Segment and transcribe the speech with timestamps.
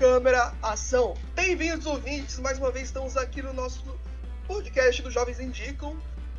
[0.00, 1.12] câmera, ação.
[1.34, 2.38] Bem-vindos, ouvintes.
[2.38, 3.84] Mais uma vez estamos aqui no nosso
[4.46, 5.94] podcast do Jovens Indicam.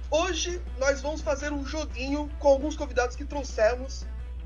[0.09, 4.03] Hoje nós vamos fazer um joguinho com alguns convidados que trouxemos.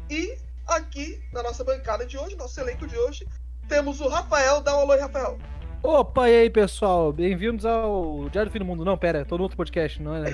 [0.09, 3.25] E aqui na nossa bancada de hoje, nosso elenco de hoje,
[3.69, 4.59] temos o Rafael.
[4.59, 5.37] Dá um alô aí, Rafael.
[5.81, 8.83] Opa, e aí pessoal, bem-vindos ao Diário do Fim do Mundo.
[8.83, 10.25] Não, pera, tô no outro podcast, não é?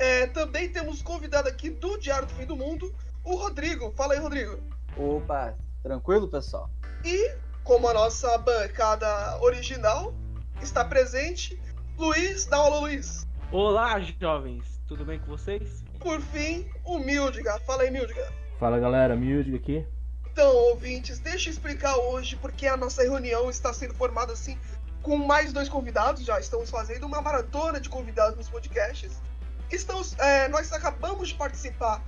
[0.00, 3.92] é também temos convidado aqui do Diário do Fim do Mundo, o Rodrigo.
[3.94, 4.58] Fala aí, Rodrigo.
[4.96, 6.70] Opa, tranquilo, pessoal?
[7.04, 10.14] E, como a nossa bancada original
[10.62, 11.60] está presente,
[11.96, 13.26] Luiz, dá um alô, Luiz.
[13.52, 15.84] Olá, jovens, tudo bem com vocês?
[16.00, 17.58] Por fim, o Mildiga.
[17.60, 18.32] Fala aí, Mildiga.
[18.58, 19.86] Fala galera, Mildiga aqui.
[20.30, 24.58] Então, ouvintes, deixa eu explicar hoje porque a nossa reunião está sendo formada assim
[25.02, 26.24] com mais dois convidados.
[26.24, 29.22] Já estamos fazendo uma maratona de convidados nos podcasts.
[29.70, 32.04] Estamos, é, nós acabamos de participar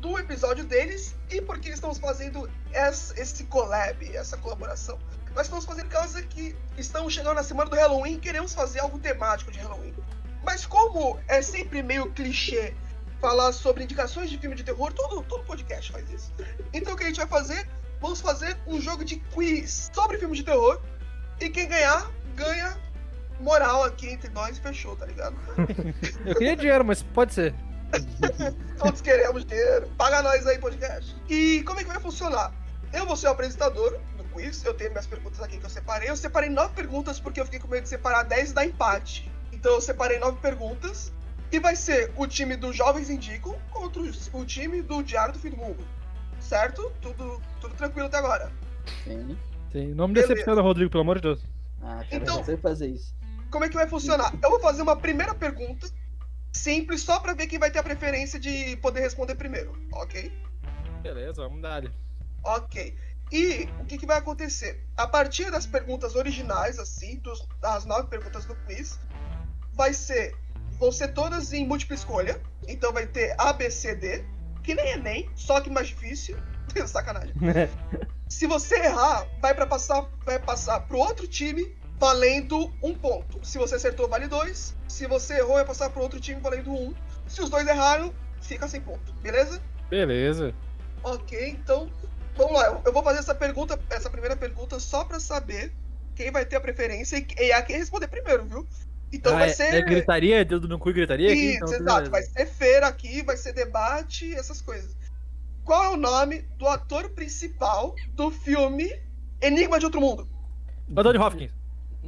[0.00, 2.48] do episódio deles e porque estamos fazendo
[3.16, 4.98] esse collab, essa colaboração.
[5.34, 8.98] Nós estamos fazendo causa que estamos chegando na semana do Halloween e queremos fazer algo
[8.98, 9.94] temático de Halloween.
[10.44, 12.74] Mas como é sempre meio clichê
[13.20, 16.32] falar sobre indicações de filme de terror, todo, todo podcast faz isso.
[16.72, 17.68] Então o que a gente vai fazer?
[18.00, 20.80] Vamos fazer um jogo de quiz sobre filmes de terror.
[21.40, 22.76] E quem ganhar, ganha
[23.40, 25.36] moral aqui entre nós e fechou, tá ligado?
[26.24, 27.54] Eu queria dinheiro, mas pode ser.
[28.78, 29.88] Todos queremos dinheiro.
[29.96, 31.16] Paga nós aí, podcast.
[31.28, 32.52] E como é que vai funcionar?
[32.92, 34.64] Eu vou ser o apresentador do quiz.
[34.64, 36.08] Eu tenho minhas perguntas aqui que eu separei.
[36.08, 39.30] Eu separei nove perguntas porque eu fiquei com medo de separar dez e dar empate.
[39.52, 41.12] Então eu separei nove perguntas.
[41.50, 45.50] E vai ser o time dos Jovens Indicam contra o time do Diário do Fim
[45.50, 45.82] do Mundo.
[46.40, 46.92] Certo?
[47.00, 48.52] Tudo, tudo tranquilo até agora.
[49.04, 49.36] Sim.
[49.72, 49.94] Sim.
[49.94, 51.40] Não me decepciona, Rodrigo, pelo amor de Deus.
[51.82, 53.14] Ah, cara, Então- eu fazer isso.
[53.50, 54.34] Como é que vai funcionar?
[54.42, 55.88] Eu vou fazer uma primeira pergunta,
[56.58, 60.32] simples, só pra ver quem vai ter a preferência de poder responder primeiro, ok?
[61.02, 61.84] Beleza, vamos dar.
[62.44, 62.96] Ok.
[63.30, 64.84] E o que, que vai acontecer?
[64.96, 68.98] A partir das perguntas originais, assim, dos, das nove perguntas do quiz,
[69.72, 70.34] vai ser.
[70.78, 72.40] Vão ser todas em múltipla escolha.
[72.66, 74.24] Então vai ter A, B, C, D,
[74.62, 76.36] que nem Enem, só que mais difícil.
[76.86, 77.34] Sacanagem.
[78.28, 83.38] Se você errar, vai para passar, vai passar pro outro time valendo um ponto.
[83.46, 84.74] Se você acertou, vale dois.
[84.86, 86.94] Se você errou, vai passar pro outro time valendo um.
[87.26, 89.60] Se os dois erraram, fica sem ponto, beleza?
[89.90, 90.54] Beleza.
[91.02, 91.90] Ok, então
[92.36, 92.80] vamos lá.
[92.84, 95.72] Eu- vou fazer essa pergunta, essa primeira pergunta só pra saber
[96.14, 98.66] quem vai ter a preferência e é quem responder primeiro, viu?
[99.12, 99.74] Então Ah, vai é- ser.
[99.74, 101.54] É gritaria, dedo no cu e gritaria aqui?
[101.54, 102.10] Isso, Então, exato.
[102.10, 102.10] beleza.
[102.10, 104.96] Vai ser feira aqui, vai ser debate, essas coisas.
[105.64, 109.00] Qual é o nome do ator principal do filme
[109.40, 110.28] Enigma de Outro Mundo?
[110.96, 111.52] Anthony Hopkins.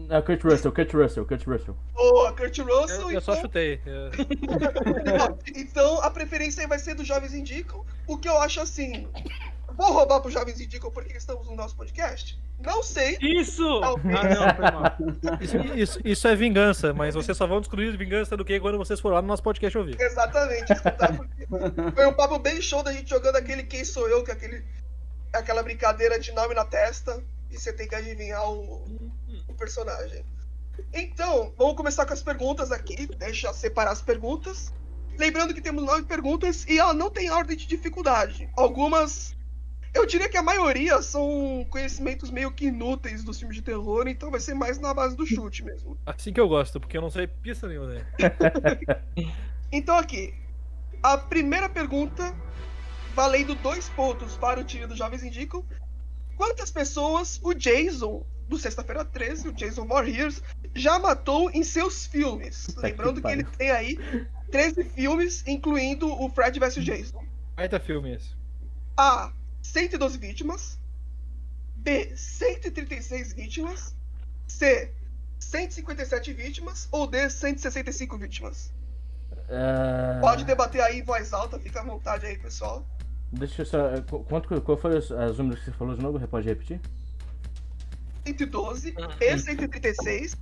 [0.08, 1.76] É Kurt Russell, Kurt Russell, Kurt Russell.
[1.94, 3.00] Boa, Kurt Russell.
[3.02, 3.80] Eu, eu só então- chutei.
[3.86, 4.10] É.
[5.60, 7.84] então a preferência aí vai ser dos Jovens Indicam.
[8.06, 9.08] O que eu acho assim.
[9.76, 12.38] Vou roubar pros Jovens Indicam porque estamos no nosso podcast?
[12.60, 13.16] Não sei.
[13.22, 13.80] Isso!
[13.80, 14.16] Talvez.
[14.16, 15.38] Ah, não, foi mal.
[15.40, 19.00] Isso, isso- isso é vingança, mas vocês só vão descobrir vingança do que quando vocês
[19.00, 19.98] forem lá no nosso podcast ouvir.
[20.00, 21.46] Exatamente, escutar, porque
[21.94, 24.62] foi um papo bem show da gente jogando aquele Quem Sou Eu, que é aquele,
[25.32, 29.10] aquela brincadeira de nome na testa, e você tem que adivinhar o
[29.60, 30.24] personagem.
[30.94, 34.72] Então, vamos começar com as perguntas aqui, deixa eu separar as perguntas.
[35.18, 38.48] Lembrando que temos nove perguntas e ela não tem ordem de dificuldade.
[38.56, 39.36] Algumas,
[39.92, 44.30] eu diria que a maioria são conhecimentos meio que inúteis dos filmes de terror, então
[44.30, 45.98] vai ser mais na base do chute mesmo.
[46.06, 48.06] Assim que eu gosto, porque eu não sei pista nenhuma, né?
[49.72, 50.34] Então aqui,
[51.00, 52.34] a primeira pergunta,
[53.14, 55.64] valendo dois pontos para o time dos Jovens Indicam.
[56.36, 60.42] Quantas pessoas o Jason, do Sexta-feira 13, o Jason Voorhees,
[60.74, 62.66] já matou em seus filmes?
[62.66, 63.96] Puta Lembrando que que, ele tem aí
[64.50, 67.24] 13 filmes, incluindo o Fred vs Jason.
[67.56, 68.34] Baita filme esse.
[68.96, 69.32] A.
[69.62, 70.78] 112 vítimas.
[71.76, 72.12] B.
[72.16, 73.94] 136 vítimas.
[74.48, 74.92] C.
[75.38, 76.88] 157 vítimas.
[76.90, 77.30] Ou D.
[77.30, 78.72] 165 vítimas.
[79.48, 82.84] É, Pode debater aí em voz alta, fica à vontade aí, pessoal.
[83.32, 84.00] Deixa eu só.
[84.02, 86.18] qu- Quanto, que- qual foi os, as números que você falou de novo?
[86.28, 86.80] Pode repetir?
[88.38, 90.36] 112, E 136,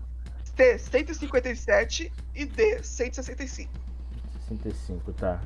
[0.56, 3.70] T 157 e D 165.
[4.49, 5.40] 65, tá.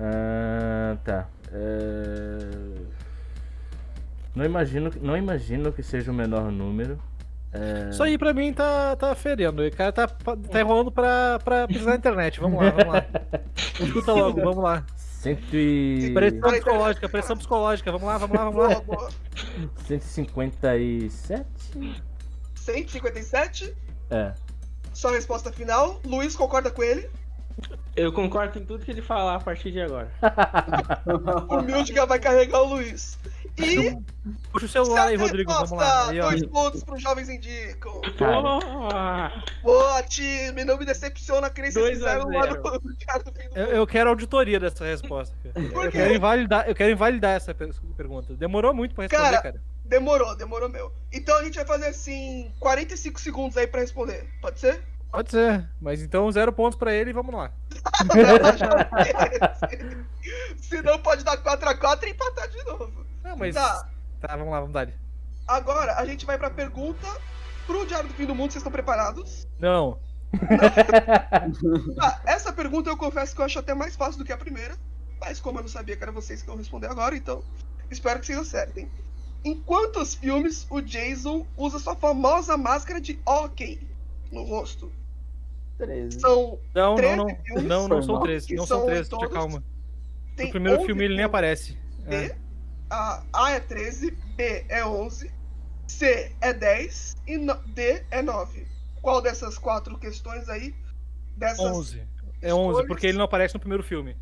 [0.00, 1.26] Ah, tá.
[1.52, 2.38] É,
[4.34, 6.98] Não imagino, não imagino que seja o menor número.
[7.52, 9.66] É, Isso aí pra mim tá, tá feriando.
[9.66, 12.38] O cara tá, tá enrolando pra, pra pesquisar na internet.
[12.40, 13.06] Vamos lá, vamos lá.
[13.80, 14.84] Escuta logo, vamos lá.
[15.18, 16.12] Cento e...
[16.14, 17.90] Pressão psicológica, pressão psicológica.
[17.90, 18.80] Vamos lá, vamos lá, vamos Boa, lá.
[18.80, 19.10] boa.
[19.88, 21.44] 157?
[22.54, 23.74] 157,
[24.10, 24.32] É.
[24.94, 26.00] sua resposta final.
[26.04, 27.10] Luiz concorda com ele.
[27.96, 30.08] Eu concordo em tudo que ele falar a partir de agora.
[31.50, 33.18] O Mildiga vai carregar o Luiz.
[33.58, 33.98] E
[34.52, 35.50] Puxa o celular aí, Rodrigo.
[35.52, 36.08] Vamos lá.
[36.10, 36.28] Aí, ó.
[36.30, 38.00] dois pontos pros jovens indicam.
[38.18, 38.40] Cara.
[38.42, 39.32] Boa!
[39.62, 42.80] Boa, time, não me decepciona que nem vocês fizeram lá no
[43.54, 45.34] Eu, eu quero auditoria dessa resposta.
[45.54, 48.34] Eu quero invalidar, eu quero invalidar essa per- pergunta.
[48.34, 49.62] Demorou muito pra responder, Cara, cara.
[49.84, 50.92] Demorou, demorou meu.
[51.12, 54.28] Então a gente vai fazer assim, 45 segundos aí pra responder.
[54.42, 54.82] Pode ser?
[55.10, 55.66] Pode ser.
[55.80, 57.50] Mas então, zero pontos pra ele e vamos lá.
[60.58, 63.07] Se não, pode dar 4x4 e empatar de novo.
[63.28, 63.54] Não, mas.
[63.54, 63.88] Tá.
[64.20, 64.88] Tá, vamos lá, vamos dar.
[65.46, 67.06] Agora a gente vai pra pergunta
[67.66, 68.50] pro Diário do Fim do Mundo.
[68.52, 69.46] Vocês estão preparados?
[69.58, 69.98] Não.
[72.00, 74.76] Ah, essa pergunta eu confesso que eu acho até mais fácil do que a primeira.
[75.20, 77.42] Mas como eu não sabia que era vocês que vão responder agora, então
[77.90, 78.88] espero que vocês acertem.
[79.44, 83.80] Em quantos filmes o Jason usa sua famosa máscara de hockey
[84.30, 84.92] no rosto?
[85.78, 86.20] 13.
[86.20, 86.58] São.
[86.74, 87.26] Não, não, 13 não.
[87.44, 88.46] filmes Não, não são são nove, 13.
[88.48, 89.32] que Não são são 13, todos.
[89.32, 89.62] calma.
[90.36, 91.78] Tem No primeiro 11 filme ele nem aparece.
[92.06, 92.36] É.
[92.90, 95.30] a, A é 13, B é 11,
[95.86, 98.66] C é 10 e no- D é 9.
[99.02, 100.74] Qual dessas quatro questões aí?
[101.36, 102.02] Dessas 11.
[102.40, 102.86] É 11, escolhas?
[102.88, 104.16] porque ele não aparece no primeiro filme.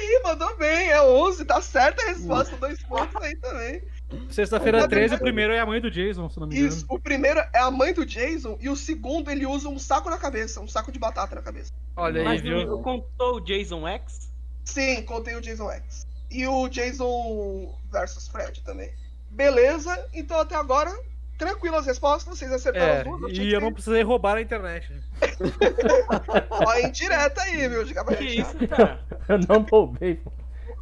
[0.00, 3.82] Ih, mandou bem, é 11, tá certa a resposta, dois pontos aí também.
[4.30, 6.68] Sexta-feira Mas 13, o primeiro é a mãe do Jason, se não me engano.
[6.68, 10.10] Isso, o primeiro é a mãe do Jason e o segundo ele usa um saco
[10.10, 11.72] na cabeça, um saco de batata na cabeça.
[11.96, 12.78] Olha aí, Mas viu?
[12.80, 14.32] contou o Jason X?
[14.64, 16.06] Sim, contei o Jason X.
[16.32, 18.90] E o Jason versus Fred também.
[19.30, 20.90] Beleza, então até agora,
[21.38, 23.24] tranquilo as respostas, vocês acertaram É, duas.
[23.32, 24.92] achei e que eu não precisei roubar a internet.
[26.50, 27.84] Ó, indireta aí, viu?
[27.84, 29.04] Que isso, cara?
[29.28, 30.20] Eu não roubei.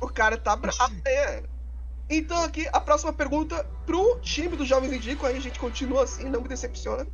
[0.01, 1.43] O cara tá bravo, né?
[2.09, 6.25] Então aqui, a próxima pergunta pro time dos Jovens Indico, aí a gente continua assim,
[6.29, 7.07] não me decepciona.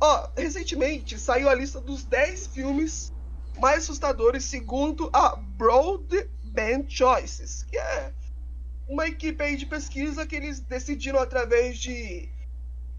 [0.00, 3.12] Ó, recentemente saiu a lista dos 10 filmes
[3.60, 5.36] mais assustadores segundo a
[6.52, 8.12] Broadband Choices, que é
[8.88, 12.28] uma equipe aí de pesquisa que eles decidiram através de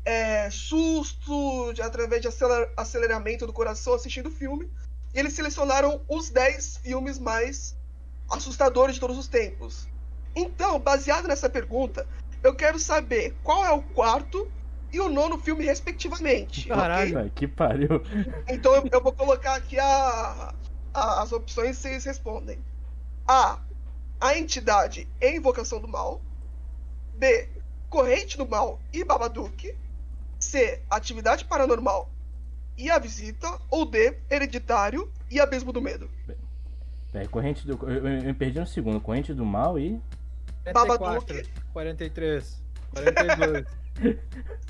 [0.06, 4.70] é, susto, de, através de aceler- aceleramento do coração assistindo o filme,
[5.14, 7.76] e eles selecionaram os 10 filmes mais
[8.30, 9.88] assustadores de todos os tempos.
[10.36, 12.08] Então, baseado nessa pergunta,
[12.42, 14.52] eu quero saber qual é o quarto
[14.92, 16.68] e o nono filme, respectivamente.
[16.68, 17.12] Caralho.
[17.12, 17.22] ok?
[17.24, 17.90] Ai, que pariu.
[18.50, 20.54] Então eu, eu vou colocar aqui a,
[20.94, 22.60] a- as opções e vocês respondem.
[23.28, 23.60] A.
[24.20, 26.22] A entidade e invocação do mal.
[27.16, 27.50] B.
[27.90, 29.76] Corrente do mal e Babadook.
[30.40, 30.82] C.
[30.90, 32.10] Atividade paranormal
[32.78, 33.60] e a visita.
[33.70, 34.18] Ou D.
[34.30, 36.10] Hereditário e abismo do medo.
[37.14, 37.74] É, corrente do.
[37.88, 39.00] Eu, eu- eu me perdi um segundo.
[39.00, 40.02] Corrente do mal e.
[40.64, 43.66] 44, 43, 42.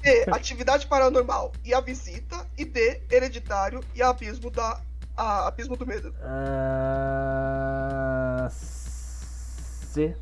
[0.03, 0.25] C.
[0.31, 2.45] Atividade paranormal e a visita.
[2.57, 3.01] E D.
[3.09, 4.81] Hereditário e abismo da.
[5.15, 6.13] A, abismo do medo.
[8.49, 10.15] C.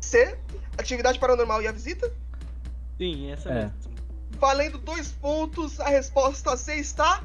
[0.00, 0.38] C.
[0.78, 2.12] Atividade paranormal e a visita.
[2.98, 3.54] Sim, essa É.
[3.64, 3.92] mesmo.
[4.38, 7.22] Valendo dois pontos, a resposta C está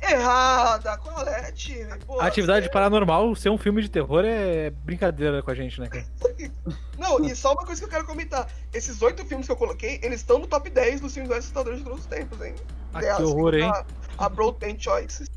[0.00, 0.96] errada.
[0.98, 1.86] Qual é, time?
[2.06, 5.88] Pô, Atividade C- paranormal, ser um filme de terror é brincadeira com a gente, né,
[5.88, 6.04] cara?
[6.98, 8.46] Não, e só uma coisa que eu quero comentar.
[8.72, 11.78] Esses oito filmes que eu coloquei, eles estão no top 10 dos filmes mais assustadores
[11.80, 12.54] de todos os tempos, hein?
[12.94, 13.64] Ah, É que assim, horror, hein?
[13.64, 13.84] A,
[14.18, 15.28] a Broadband Choices.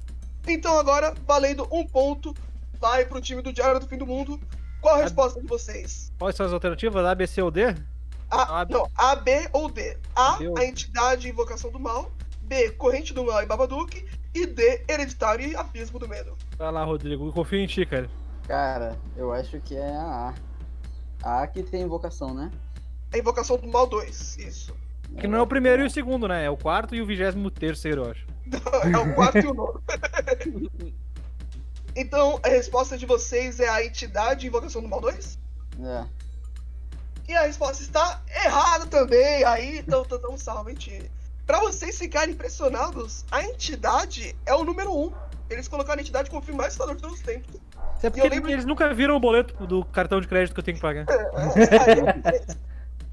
[0.47, 2.33] Então agora, valendo um ponto,
[2.83, 4.37] vai pro time do Diário do Fim do Mundo.
[4.81, 6.11] Qual a resposta de vocês?
[6.19, 7.05] Quais são as alternativas?
[7.05, 7.63] A, B, C ou D?
[8.29, 9.97] A, A- não, A, B ou D.
[10.13, 12.11] A, B ou- a entidade e invocação do mal.
[12.41, 14.05] B, corrente do mal e Babadook.
[14.35, 16.35] E D, hereditário e abismo do medo.
[16.57, 17.31] Vai lá, Rodrigo.
[17.31, 18.09] Confio em ti, cara.
[18.47, 20.33] Cara, eu acho que é a
[21.23, 21.43] A.
[21.43, 22.51] A que tem invocação, né?
[23.13, 24.75] A invocação do mal 2, isso.
[25.17, 26.43] Que não é o primeiro e o segundo, né?
[26.43, 28.25] É o quarto e o vigésimo terceiro, eu acho.
[28.93, 29.81] É o quarto e o nono.
[31.95, 35.37] Então, a resposta de vocês é a entidade e invocação do mal 2?
[35.83, 36.05] É.
[37.27, 39.43] E a resposta está errada também.
[39.43, 41.11] Aí, então, então, então salve, hein, time.
[41.45, 45.05] Pra vocês ficarem impressionados, a entidade é o número 1.
[45.05, 45.13] Um.
[45.49, 47.53] Eles colocaram a entidade como o filme mais assustador de todos os tempos.
[48.01, 50.75] Eu porque lembro- eles nunca viram o boleto do cartão de crédito que eu tenho
[50.77, 51.05] que pagar.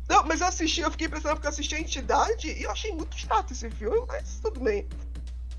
[0.09, 2.93] Não, mas eu assisti, eu fiquei impressionado porque eu assisti a entidade e eu achei
[2.93, 4.87] muito chato esse filme, mas tudo bem.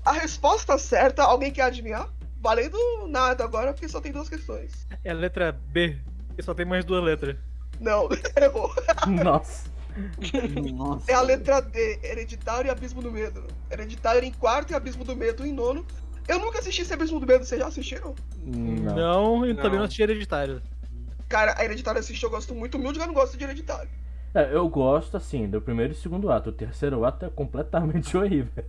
[0.04, 2.08] A resposta certa, alguém quer adivinhar?
[2.42, 4.86] Valendo nada agora, porque só tem duas questões.
[5.04, 5.96] É a letra B,
[6.34, 7.36] que só tem mais duas letras.
[7.80, 8.74] Não, errou.
[9.22, 9.70] Nossa.
[10.74, 11.10] Nossa.
[11.10, 13.44] É a letra D, Hereditário e Abismo do Medo.
[13.70, 15.86] Hereditário em quarto e Abismo do Medo em nono.
[16.26, 18.14] Eu nunca assisti esse Abismo do Medo, vocês já assistiram?
[18.44, 18.94] Não.
[18.96, 19.62] Não, e Não.
[19.62, 20.60] também não assisti hereditário.
[21.28, 22.76] Cara, a Hereditário eu assisti, eu gosto muito.
[22.76, 23.88] Humilde, eu não gosto de Hereditário.
[24.34, 26.50] É, eu gosto, assim, do primeiro e segundo ato.
[26.50, 28.64] O terceiro ato é completamente horrível.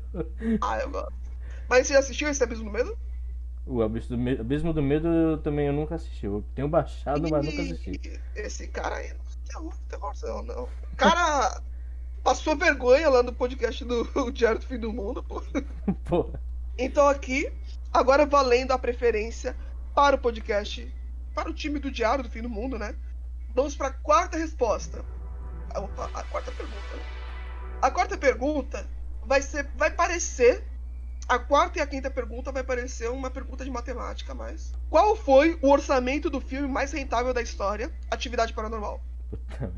[0.62, 1.14] Ah, eu gosto.
[1.70, 2.98] Mas você já assistiu esse Abismo do Medo?
[3.66, 6.26] O Abismo do Medo, Abismo do Medo eu também eu nunca assisti.
[6.26, 8.20] Eu tenho baixado, mas nunca assisti.
[8.36, 9.14] Esse cara aí.
[9.48, 10.64] terror, terror, não, não.
[10.64, 11.62] O cara
[12.24, 15.42] passou vergonha lá no podcast do Diário do Fim do Mundo, pô.
[16.06, 16.40] Porra.
[16.78, 17.52] Então aqui,
[17.94, 19.56] agora valendo a preferência
[19.96, 20.92] para o podcast,
[21.34, 22.96] para o time do Diário do Fim do Mundo, né?
[23.56, 25.06] Vamos para a quarta resposta.
[25.70, 26.96] A, a- a quarta pergunta.
[26.98, 27.04] né?
[27.82, 28.86] A quarta pergunta
[29.26, 30.64] vai ser, vai parecer
[31.28, 35.58] a quarta e a quinta pergunta vai parecer uma pergunta de matemática, mas qual foi
[35.62, 39.02] o orçamento do filme mais rentável da história, Atividade Paranormal?
[39.30, 39.74] Puta.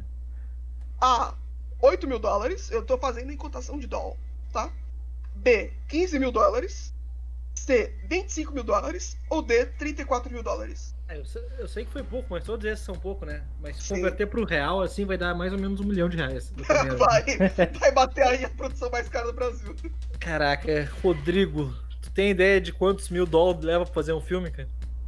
[1.00, 1.36] A.
[1.80, 2.72] 8 mil dólares.
[2.72, 4.18] Eu tô fazendo em cotação de dólar,
[4.52, 4.72] tá?
[5.36, 5.72] B.
[5.88, 6.94] 15 mil dólares.
[7.54, 7.94] C.
[8.08, 9.18] 25 mil dólares.
[9.30, 9.66] Ou D.
[9.66, 10.95] 34 mil dólares.
[11.08, 13.44] É, eu, sei, eu sei que foi pouco, mas todos esses são pouco, né?
[13.62, 16.52] Mas se converter pro real, assim, vai dar mais ou menos um milhão de reais.
[16.98, 17.24] vai,
[17.80, 19.76] vai bater aí a produção mais cara do Brasil.
[20.20, 21.72] Caraca, Rodrigo,
[22.02, 24.68] tu tem ideia de quantos mil dólares leva pra fazer um filme, cara?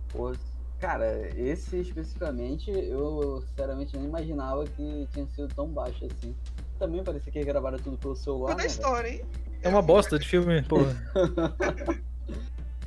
[0.09, 0.33] Pô,
[0.79, 6.35] cara, esse especificamente, eu sinceramente nem imaginava que tinha sido tão baixo assim.
[6.77, 8.67] Também parecia que gravaram tudo pelo celular, Foi da né?
[8.67, 9.25] história, hein?
[9.63, 10.95] É uma bosta de filme, porra.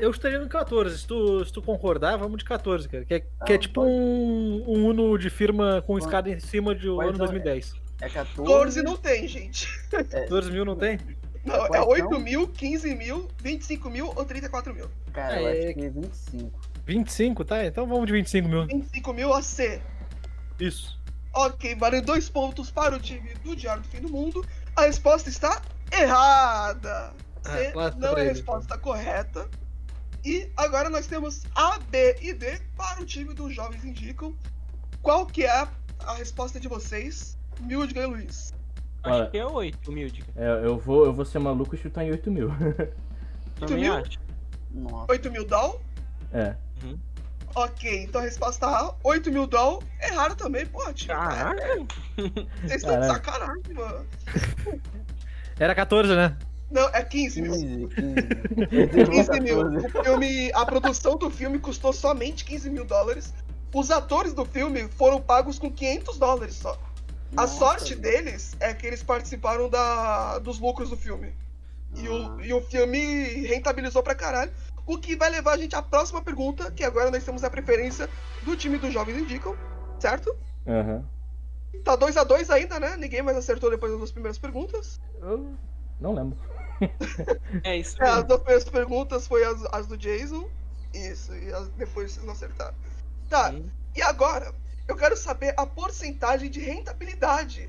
[0.00, 0.98] Eu estaria no 14.
[0.98, 3.04] Se tu, se tu concordar, vamos de 14, cara.
[3.04, 3.92] Que é, que é Ah, tipo pode.
[3.92, 6.04] um, um Uno de firma com Pode.
[6.04, 7.74] escada em cima de um ano são- 2010.
[8.00, 8.36] É 14.
[8.50, 9.68] 14 não tem, gente.
[9.90, 10.98] 14 mil não tem?
[11.44, 12.20] Não, é Quais 8 são?
[12.20, 14.88] mil, 15 mil, 25 mil ou 34 mil.
[15.12, 16.60] Cara, eu É, acho que 25.
[16.86, 17.64] 25, tá?
[17.64, 18.66] Então vamos de 25 mil.
[18.66, 19.80] 25 mil a C.
[20.58, 20.98] Isso.
[21.32, 24.44] Ok, valem dois pontos para o time do Diário do Fim do Mundo.
[24.76, 27.12] A resposta está errada.
[27.42, 29.48] C Ah, claro, não é a resposta correta.
[30.24, 34.34] E agora nós temos A, B e D para o time dos Jovens Indicam.
[35.02, 35.68] Qual que é
[36.00, 38.52] a resposta de vocês, Mildga e Luiz?
[39.02, 39.30] Acho Olha.
[39.30, 40.22] que é 8, humilde.
[40.36, 42.50] É, eu, vou, eu vou ser maluco e chutar em 8 mil.
[43.58, 43.94] Também mil?
[43.94, 44.18] acho.
[44.70, 45.10] Nossa.
[45.10, 45.80] 8 mil doll?
[46.32, 46.54] É.
[47.54, 49.82] Ok, então a resposta A, 8 mil doll.
[50.00, 51.14] Errado também, pô, time.
[51.14, 51.86] Caraca.
[52.62, 54.06] Vocês estão de sacanagem, mano.
[55.58, 56.36] Era 14, né?
[56.70, 57.88] Não, é 15 mil.
[57.88, 59.10] 15, 15.
[59.10, 59.60] 15 mil.
[59.60, 63.34] O filme, a produção do filme custou somente 15 mil dólares.
[63.74, 66.78] Os atores do filme foram pagos com 500 dólares só.
[67.36, 68.00] A Nossa, sorte velho.
[68.02, 71.32] deles é que eles participaram da, dos lucros do filme.
[71.96, 72.36] E, o, Ah.
[72.40, 72.98] e o filme
[73.46, 74.52] rentabilizou pra caralho.
[74.86, 78.08] O que vai levar a gente à próxima pergunta, que agora nós temos a preferência
[78.44, 79.56] do time dos Jovens Indicam,
[80.00, 80.36] certo?
[80.66, 81.04] Aham.
[81.84, 82.96] Tá 2 a 2 ainda, né?
[82.96, 85.00] Ninguém mais acertou depois das duas primeiras perguntas.
[85.22, 85.54] Eu
[86.00, 86.36] não lembro.
[87.64, 90.48] É isso É, as duas primeiras perguntas foi as, as do Jason.
[90.94, 92.74] Isso, e as- depois vocês não acertaram.
[93.28, 93.70] Tá, Sim.
[93.96, 94.52] e agora?
[94.88, 97.68] Eu quero saber a porcentagem de rentabilidade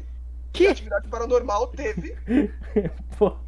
[0.54, 0.68] que Que?
[0.68, 2.18] a atividade paranormal teve
[3.18, 3.32] Pô,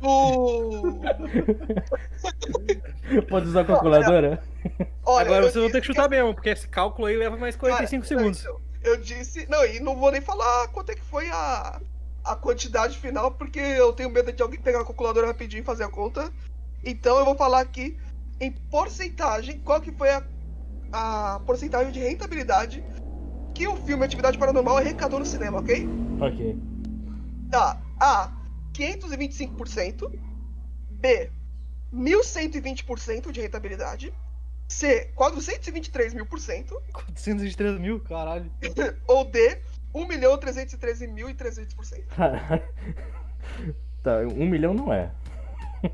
[3.30, 4.44] pode usar a calculadora?
[5.06, 8.04] Olha, Agora vocês vão ter que chutar mesmo, porque esse cálculo aí leva mais 45
[8.04, 8.44] Cara, segundos.
[8.44, 9.46] não, Eu disse.
[9.50, 11.80] Não, e não vou nem falar quanto é que foi a,
[12.24, 15.84] a quantidade final, porque eu tenho medo de alguém pegar a calculadora rapidinho e fazer
[15.84, 16.32] a conta.
[16.84, 17.98] Então eu vou falar aqui
[18.40, 20.24] em porcentagem, qual que foi a,
[20.92, 22.84] a porcentagem de rentabilidade
[23.54, 25.88] que o filme Atividade Paranormal arrecadou no cinema, ok?
[26.20, 26.58] Ok.
[27.52, 27.82] Tá.
[28.00, 28.32] A.
[28.74, 30.12] 525%.
[30.90, 31.30] B.
[31.94, 34.14] 1120% de rentabilidade.
[34.68, 35.12] C.
[35.16, 36.82] 423 mil por cento.
[36.92, 38.52] 423 mil, caralho.
[39.08, 39.60] Ou D,
[39.94, 42.06] 1.313.300%.
[42.16, 42.64] Caralho.
[44.04, 45.12] Tá, um milhão não é.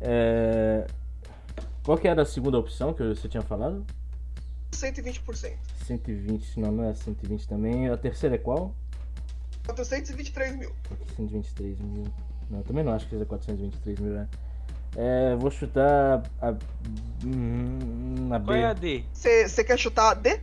[0.00, 0.86] É.
[1.84, 3.84] Qual que era a segunda opção que você tinha falado?
[4.72, 5.56] 120%.
[5.86, 7.88] 120, não, não é 120 também.
[7.88, 8.74] A terceira é qual?
[9.66, 10.70] 423 mil.
[10.88, 12.04] 423 mil.
[12.50, 14.28] Não, também não acho que seja 423 mil, né?
[14.96, 16.54] É, vou chutar a.
[17.24, 18.44] hum, a B.
[18.44, 19.04] Qual é a D?
[19.12, 20.40] Você quer chutar a D?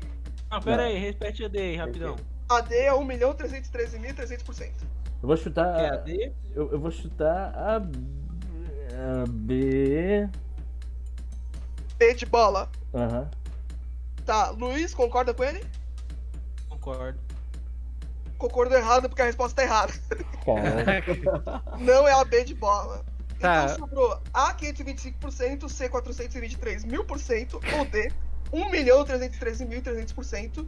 [0.52, 0.90] Não, pera Não.
[0.90, 2.16] aí, repete a D aí, rapidão.
[2.50, 4.72] A D é 1.313.300%.
[5.22, 5.80] Eu vou chutar.
[5.80, 6.34] É a D?
[6.54, 7.78] Eu, eu vou chutar a.
[7.78, 10.30] A B.
[11.98, 12.70] B de bola.
[12.94, 13.30] Aham.
[14.26, 15.66] Tá, Luiz, concorda com ele?
[16.70, 17.20] Concordo.
[18.38, 19.94] Concordo errado porque a resposta tá errada.
[20.46, 21.44] Caralho.
[21.84, 23.04] Não é a B de bola.
[23.40, 23.66] Tá.
[23.66, 28.12] Então sobrou A 525%, C 423 mil por cento, ou D
[28.52, 30.66] 1.313.300%.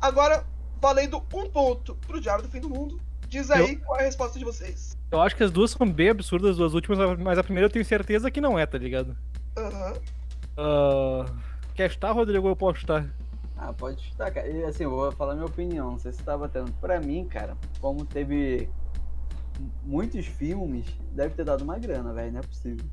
[0.00, 0.44] Agora,
[0.80, 3.00] valendo um ponto pro Diário do Fim do Mundo.
[3.28, 4.96] Diz aí qual é a resposta de vocês.
[5.10, 7.70] Eu acho que as duas são bem absurdas, as duas últimas, mas a primeira eu
[7.70, 9.16] tenho certeza que não é, tá ligado?
[9.56, 9.94] Aham.
[10.56, 11.24] Ah,
[11.74, 12.44] quer chutar, Rodrigo?
[12.44, 13.08] ou Eu posso chutar.
[13.56, 14.48] Ah, pode chutar, cara.
[14.48, 15.92] E assim, eu vou falar minha opinião.
[15.92, 16.72] Não sei se você tá batendo.
[16.80, 18.68] Pra mim, cara, como teve
[19.84, 22.32] muitos filmes, deve ter dado uma grana, velho.
[22.32, 22.84] Não é possível.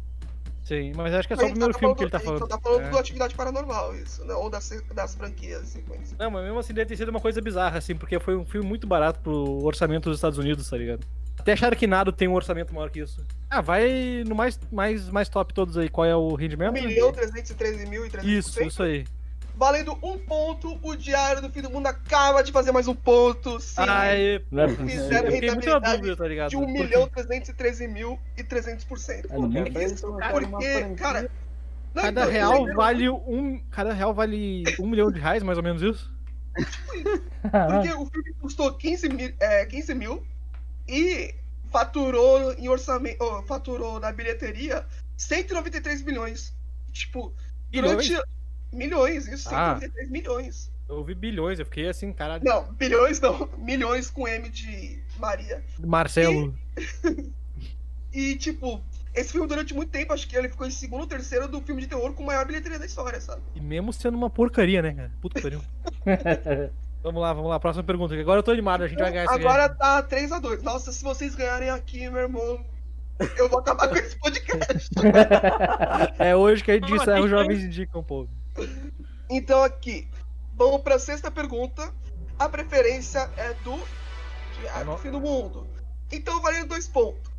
[0.63, 2.39] Sim, mas acho que é só o primeiro tá filme que ele tá falando.
[2.39, 2.89] só tá falando É.
[2.89, 4.33] do Atividade Paranormal, isso, né?
[4.33, 6.15] Ou das, das franquias, assim, sequência.
[6.17, 8.65] Não, mas mesmo assim deve ter sido uma coisa bizarra, assim, porque foi um filme
[8.67, 11.05] muito barato pro orçamento dos Estados Unidos, tá ligado?
[11.37, 13.25] Até Sharknado tem um orçamento maior que isso.
[13.49, 15.89] Ah, vai no mais, mais, mais top todos aí.
[15.89, 16.73] Qual é o 1 rendimento?
[16.73, 18.23] milhão 313 mil e 300%.
[18.23, 19.03] Isso, isso aí.
[19.55, 23.59] Valendo um ponto, o Diário do Fim do Mundo acaba de fazer mais um ponto.
[23.59, 26.49] Sim, Ai, Não é Fizeram rentabilidade dúvida, tá ligado?
[26.49, 29.09] de 1 Porque- milhão 313 mil e 300%.
[29.09, 31.29] É, é Porque, cara.
[31.93, 33.59] não, Cada então, real vale um.
[33.69, 36.11] Cada real vale um milhão de reais, mais ou menos isso?
[37.51, 40.25] Porque o filme custou 15 mil, é, 15 mil
[40.87, 41.33] e
[41.71, 43.17] faturou em orçamento.
[43.19, 44.85] ó, faturou na bilheteria
[45.17, 46.55] 193 milhões.
[46.91, 47.33] Tipo,
[47.71, 48.09] durante.
[48.09, 48.25] Milhões,
[48.73, 49.77] isso, Ah.
[49.79, 50.71] 193 milhões.
[50.87, 52.43] Eu ouvi bilhões, eu fiquei assim, caralho.
[52.43, 53.49] Não, bilhões não.
[53.57, 55.63] Milhões com M de Maria.
[55.79, 56.53] Marcelo.
[58.15, 58.79] E, tipo,
[59.15, 61.81] esse filme durante muito tempo, acho que ele ficou em segundo ou terceiro do filme
[61.81, 63.41] de terror com maior bilheteria da história, sabe?
[63.55, 65.11] E mesmo sendo uma porcaria, né, cara?
[65.19, 65.59] Puta que pariu.
[67.01, 67.59] Vamos lá, vamos lá.
[67.59, 68.15] Próxima pergunta.
[68.15, 70.61] Agora eu tô animado, a gente vai ganhar esse Agora tá 3x2.
[70.61, 72.65] Nossa, se vocês ganharem aqui, meu irmão,
[73.35, 74.89] eu vou acabar com esse podcast.
[76.17, 78.25] É hoje que a gente encerra os jovens indicam, pô.
[79.29, 80.07] Então aqui,
[80.55, 81.93] vamos pra sexta pergunta.
[82.37, 83.79] A preferência é do
[84.59, 85.67] Diário do Fim do Mundo.
[86.11, 87.31] Então valendo dois pontos.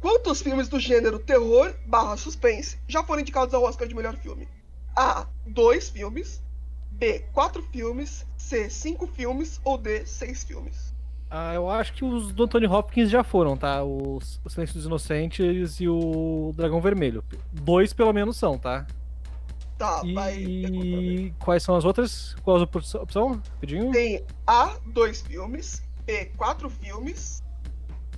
[0.00, 4.48] Quantos filmes do gênero terror barra suspense já foram indicados ao Oscar de melhor filme?
[4.94, 5.26] A.
[5.46, 6.42] Dois filmes.
[6.90, 7.20] B.
[7.32, 8.26] Quatro filmes.
[8.36, 8.68] C.
[8.68, 9.60] Cinco filmes.
[9.64, 10.04] Ou D.
[10.04, 10.92] Seis filmes.
[11.30, 13.82] Ah, eu acho que os do Anthony Hopkins já foram, tá?
[13.82, 17.24] Os, o Silêncio dos Inocentes e o Dragão Vermelho.
[17.50, 18.86] Dois pelo menos são, tá?
[19.78, 20.36] Tá, vai.
[20.36, 22.34] E quais são as outras?
[22.42, 23.42] Qual a opção?
[23.54, 23.90] Rapidinho.
[23.90, 24.76] Tem A.
[24.86, 25.82] Dois filmes.
[26.06, 26.26] B.
[26.36, 27.42] Quatro filmes.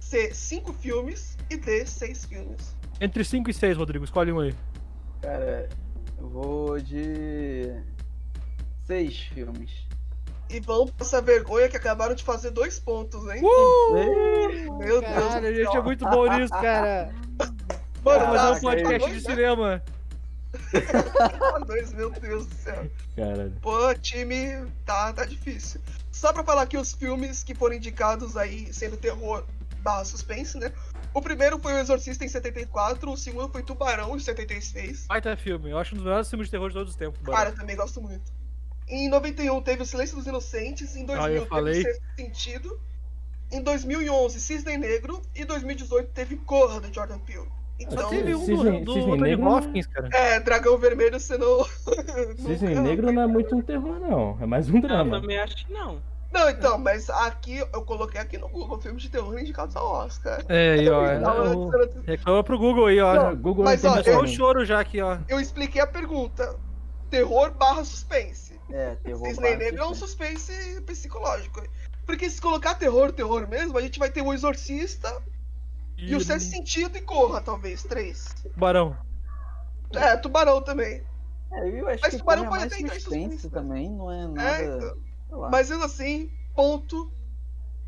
[0.01, 0.33] C.
[0.35, 1.37] Cinco filmes.
[1.51, 1.87] E D.
[1.87, 2.77] Seis filmes.
[3.01, 4.55] Entre 5 e 6, Rodrigo, escolhe um aí.
[5.21, 5.69] Cara,
[6.19, 7.73] eu vou de.
[8.85, 9.71] Seis filmes.
[10.49, 13.43] E vão passar vergonha que acabaram de fazer dois pontos, hein?
[13.43, 14.79] Uh!
[14.79, 17.13] Meu Deus Cara, a gente é muito bom nisso, cara.
[17.39, 17.57] Mano,
[18.05, 19.35] Vamos fazer Caraca, um podcast dois, de né?
[19.35, 19.83] cinema.
[21.67, 22.91] Dois, meu Deus do céu.
[23.15, 23.53] Caralho.
[23.61, 25.81] Pô, time, tá, tá difícil.
[26.11, 29.45] Só pra falar aqui os filmes que foram indicados aí, sendo terror
[29.83, 30.73] barra suspense, né?
[31.15, 35.07] O primeiro foi O Exorcista em 74, o segundo foi Tubarão em 76.
[35.07, 35.71] Baita filme.
[35.71, 37.21] Eu acho um dos melhores filmes de terror de todos os tempos.
[37.25, 38.33] Cara, eu também gosto muito.
[38.89, 41.81] Em 91 teve O Silêncio dos Inocentes, em 2000 Ah, eu teve falei.
[41.81, 42.81] O Sexto Sentido,
[43.51, 47.51] em 2011 Cisne Negro e em 2018 teve Corra do Jordan Peele.
[47.79, 50.09] Então, Só teve um Cisne- do, do Cisne Anthony Negro- Hopkins, cara.
[50.13, 51.65] é, Dragão Vermelho sendo...
[52.39, 54.39] Cisne Negro não é muito um terror, não.
[54.41, 55.21] É mais um Não, drama.
[55.21, 56.01] também acho que não.
[56.33, 60.43] Não, então, mas aqui eu coloquei aqui no Google filmes de terror indicados ao Oscar.
[60.49, 61.07] É, aí, ó.
[61.07, 63.15] é, Não, o- eu- Reclama pro Google aí, ó.
[63.15, 65.19] Não, Google mas, ó, Só o choro já aqui, ó.
[65.29, 66.57] Eu expliquei a pergunta.
[67.11, 68.59] Terror barra suspense.
[68.71, 69.27] É, terror.
[69.29, 70.53] Cisne barra Negro é um suspense.
[70.53, 71.63] suspense psicológico.
[72.05, 75.23] Porque se colocar terror, terror mesmo, a gente vai ter o Exorcista
[75.97, 78.35] e, o Sexto Sentido e Corra, talvez, três.
[78.57, 78.97] Barão.
[79.95, 81.03] É, Tubarão também.
[81.53, 84.11] É, eu acho Mas que Tubarão é pode mais até entrar suspense suspense, também, não
[84.11, 84.51] é nada.
[84.51, 84.77] É,
[85.29, 85.51] então.
[85.51, 87.13] Mas mesmo assim, ponto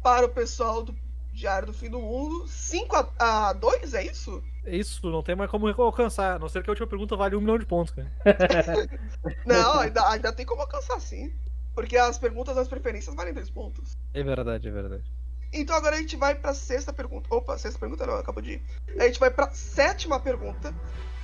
[0.03, 0.95] para o pessoal do
[1.33, 2.47] Diário do Fim do Mundo.
[2.49, 4.43] 5 a 2, é isso?
[4.65, 6.37] É Isso, não tem mais como alcançar.
[6.37, 8.11] A não ser que a última pergunta vale um milhão de pontos, cara.
[9.47, 11.33] Não, ainda, ainda tem como alcançar sim.
[11.75, 13.97] Porque as perguntas das preferências valem 3 pontos.
[14.13, 15.05] É verdade, é verdade.
[15.53, 17.33] Então agora a gente vai pra sexta pergunta.
[17.35, 18.63] Opa, sexta pergunta não, acabou de ir.
[18.99, 20.75] A gente vai pra sétima pergunta,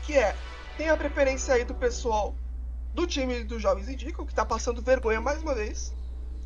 [0.02, 0.34] que é:
[0.76, 2.34] tem a preferência aí do pessoal
[2.94, 5.94] do time dos Jovens Indicam, que tá passando vergonha mais uma vez.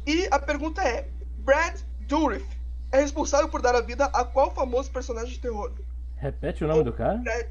[0.07, 2.47] E a pergunta é: Brad Dourif
[2.91, 5.73] é responsável por dar a vida a qual famoso personagem de terror?
[6.17, 7.19] Repete o nome do cara?
[7.19, 7.47] Brad,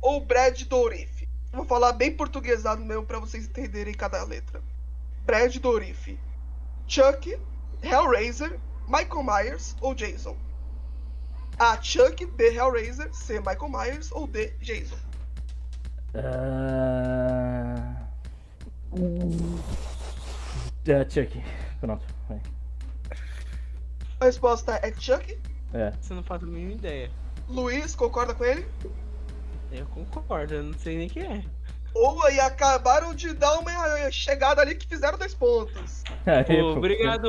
[0.00, 1.28] ou Brad Dourif?
[1.52, 4.62] Vou falar bem portuguesado mesmo pra vocês entenderem cada letra.
[5.24, 6.18] Brad Dourif.
[6.86, 7.38] Chuck,
[7.82, 8.58] Hellraiser,
[8.90, 10.36] Michael Myers ou Jason?
[11.60, 11.80] A.
[11.80, 12.52] Chuck, B.
[12.52, 13.38] Hellraiser, C.
[13.38, 14.52] Michael Myers ou D.
[14.60, 14.96] Jason?
[16.16, 18.08] Ah...
[20.84, 21.40] É, Chuck.
[21.80, 22.04] Pronto.
[22.28, 22.42] vai.
[24.18, 25.38] A resposta é Chuck.
[25.72, 25.92] É.
[25.92, 27.10] Você não faz a mínima ideia.
[27.48, 28.66] Luiz, concorda com ele?
[29.70, 31.44] Eu concordo, eu não sei nem quem é.
[31.94, 33.70] Ou aí acabaram de dar uma
[34.10, 36.02] chegada ali que fizeram dois pontos.
[36.26, 36.78] Aí, Pô, pô.
[36.78, 37.28] obrigado.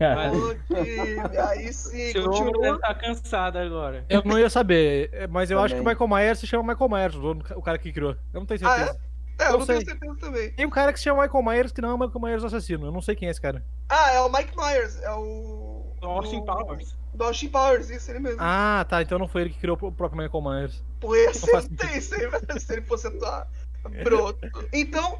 [0.00, 2.62] Ah, Ô, time, aí sim, Seu continua.
[2.62, 4.04] deve tá cansado agora.
[4.08, 5.94] Eu não ia saber, é, mas eu acho que o Também.
[5.94, 7.14] Michael Myers se chama Michael Myers,
[7.56, 8.12] o cara que criou.
[8.32, 8.98] Eu não tenho Ah, certeza.
[9.40, 9.86] É, eu Eu não tenho sei.
[9.90, 10.50] certeza também.
[10.52, 12.86] Tem um cara que se chama Michael Myers que não é o Michael Myers assassino.
[12.86, 13.62] Eu não sei quem é esse cara.
[13.88, 15.77] Ah, é o Mike Myers, é o.
[16.06, 16.96] Austin do- Powers.
[17.14, 18.38] Do Austin Powers, isso, ele mesmo.
[18.40, 19.02] Ah, tá.
[19.02, 20.84] Então não foi ele que criou o próprio Michael Myers.
[21.00, 21.08] Pô,
[21.52, 23.48] faz intenso, hein, velho, se ele fosse atuar.
[24.04, 24.38] Broto.
[24.72, 25.18] Então,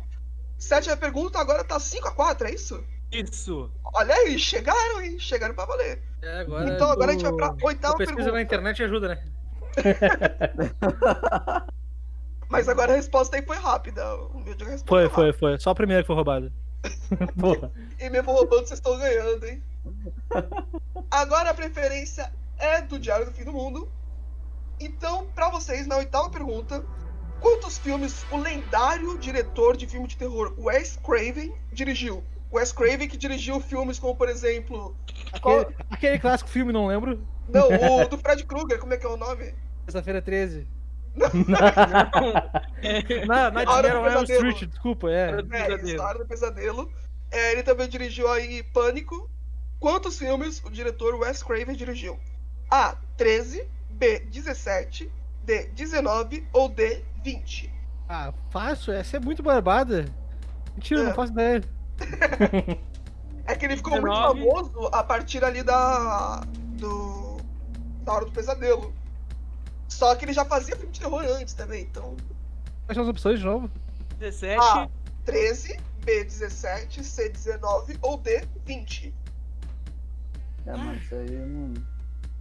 [0.59, 2.85] sétima pergunta, agora tá 5x4, é isso?
[3.11, 3.71] Isso.
[3.95, 5.19] Olha aí, chegaram, hein?
[5.19, 6.03] Chegaram pra valer.
[6.21, 6.69] É, agora.
[6.75, 8.35] então agora a gente vai pra oitava a pesquisa pergunta.
[8.37, 9.25] na internet ajuda, né?
[12.51, 14.03] Mas agora a resposta aí foi rápida.
[14.87, 15.39] Foi, foi, rápido.
[15.39, 15.59] foi.
[15.59, 16.53] Só a primeira que foi roubada.
[18.01, 19.63] E mesmo roubando, vocês estão ganhando, hein?
[21.11, 23.89] Agora a preferência é do Diário do Fim do Mundo.
[24.81, 26.85] Então, pra vocês, na oitava pergunta,
[27.41, 32.23] quantos filmes o lendário diretor de filme de terror Wes Craven dirigiu?
[32.53, 34.97] Wes Craven que dirigiu filmes como, por exemplo.
[35.43, 37.27] qual- Aquele, aquele clássico filme, não lembro.
[37.49, 39.55] Não, o do Fred Krueger, como é que é o nome?
[39.85, 40.67] Sexta-feira 13.
[42.83, 44.49] É, Na, Hora Nightmare do on Elm Pesadelo.
[44.51, 45.31] Street, desculpa, é.
[45.31, 45.89] É, Pesadelo.
[45.89, 46.93] isso, A Hora do Pesadelo.
[47.31, 49.29] É, ele também dirigiu aí Pânico.
[49.81, 52.19] Quantos filmes o diretor Wes Craven dirigiu?
[52.71, 52.97] A.
[53.17, 54.21] 13, B.
[54.21, 55.11] 17,
[55.45, 55.67] D.
[55.69, 57.05] 19 ou D.
[57.23, 57.73] 20?
[58.09, 60.07] Ah, fácil, essa é muito barbada.
[60.75, 61.05] Mentira, É.
[61.05, 61.63] não faço ideia.
[63.47, 64.41] É que ele ficou 19.
[64.41, 66.43] muito famoso a partir ali da.
[66.79, 67.39] do.
[68.05, 68.93] da Hora do Pesadelo.
[69.89, 72.15] Só que ele já fazia filme de terror antes também, então.
[72.85, 73.71] Quais são as opções de novo?
[74.19, 74.61] 17.
[74.63, 74.87] A.
[75.25, 76.25] 13, B.
[76.25, 77.31] 17, C.
[77.31, 78.47] 19 ou D.
[78.67, 79.15] 20?
[80.67, 81.75] É, mas isso aí eu não.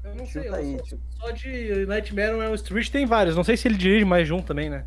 [0.04, 1.02] Eu não Chuta aí, só, tipo.
[1.20, 3.36] só de Nightmare on Elm Street tem vários.
[3.36, 4.86] Não sei se ele dirige mais de um também, né?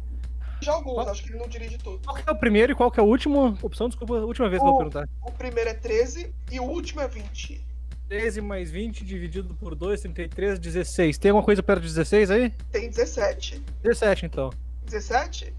[0.63, 1.09] Já alguns, Qual?
[1.09, 2.01] acho que ele não dirige tudo.
[2.05, 3.89] Qual que é o primeiro e qual que é a última opção?
[3.89, 5.09] Desculpa, a última vez que eu vou O- perguntar.
[5.23, 7.65] O primeiro é 13 e o último é 20.
[8.09, 11.17] 13 mais 20 dividido por 2, 33, 16.
[11.17, 12.51] Tem alguma coisa perto de 16 aí?
[12.71, 13.63] Tem 17.
[13.83, 14.51] 17 então.
[14.85, 15.55] 17?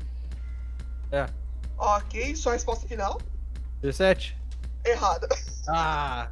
[1.12, 1.26] É.
[1.78, 3.20] Ok, sua resposta final?
[3.82, 4.38] 17?
[4.86, 5.28] Errada.
[5.68, 6.30] Ah.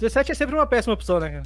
[0.00, 1.42] 17 é sempre uma péssima opção, né, cara?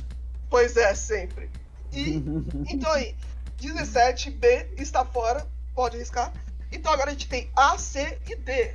[0.48, 1.50] Pois é, sempre.
[1.92, 2.22] E
[2.70, 3.16] então aí,
[3.60, 6.32] 17B está fora, pode arriscar.
[6.70, 8.74] Então agora a gente tem A, C e D.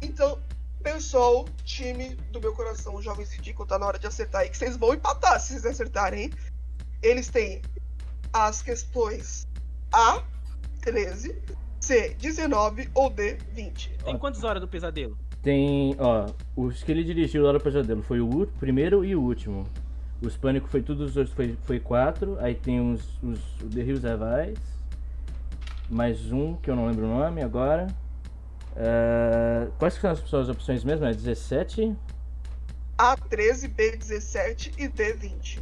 [0.00, 0.40] Então,
[0.82, 4.56] pessoal, time do meu coração, os jovens ridículos, tá na hora de acertar aí, que
[4.56, 6.30] vocês vão empatar se vocês acertarem?
[7.02, 7.62] Eles têm
[8.32, 9.48] as questões
[9.92, 10.22] A,
[10.82, 11.42] 13,
[11.80, 13.98] C, 19 ou D, 20.
[14.04, 15.18] Tem quantas horas do pesadelo?
[15.46, 19.64] Tem, ó, os que ele dirigiu lá no Pesadelo foi o primeiro e o último.
[20.20, 22.36] Os Pânico foi tudo os dois, foi, foi quatro.
[22.40, 24.58] Aí tem os, os o The Hills Have Eyes.
[25.88, 27.86] Mais um, que eu não lembro o nome agora.
[28.76, 31.06] Ah, quais que são as, são as opções mesmo?
[31.06, 31.94] É 17?
[32.98, 35.60] A, 13, B, 17 e D, 20.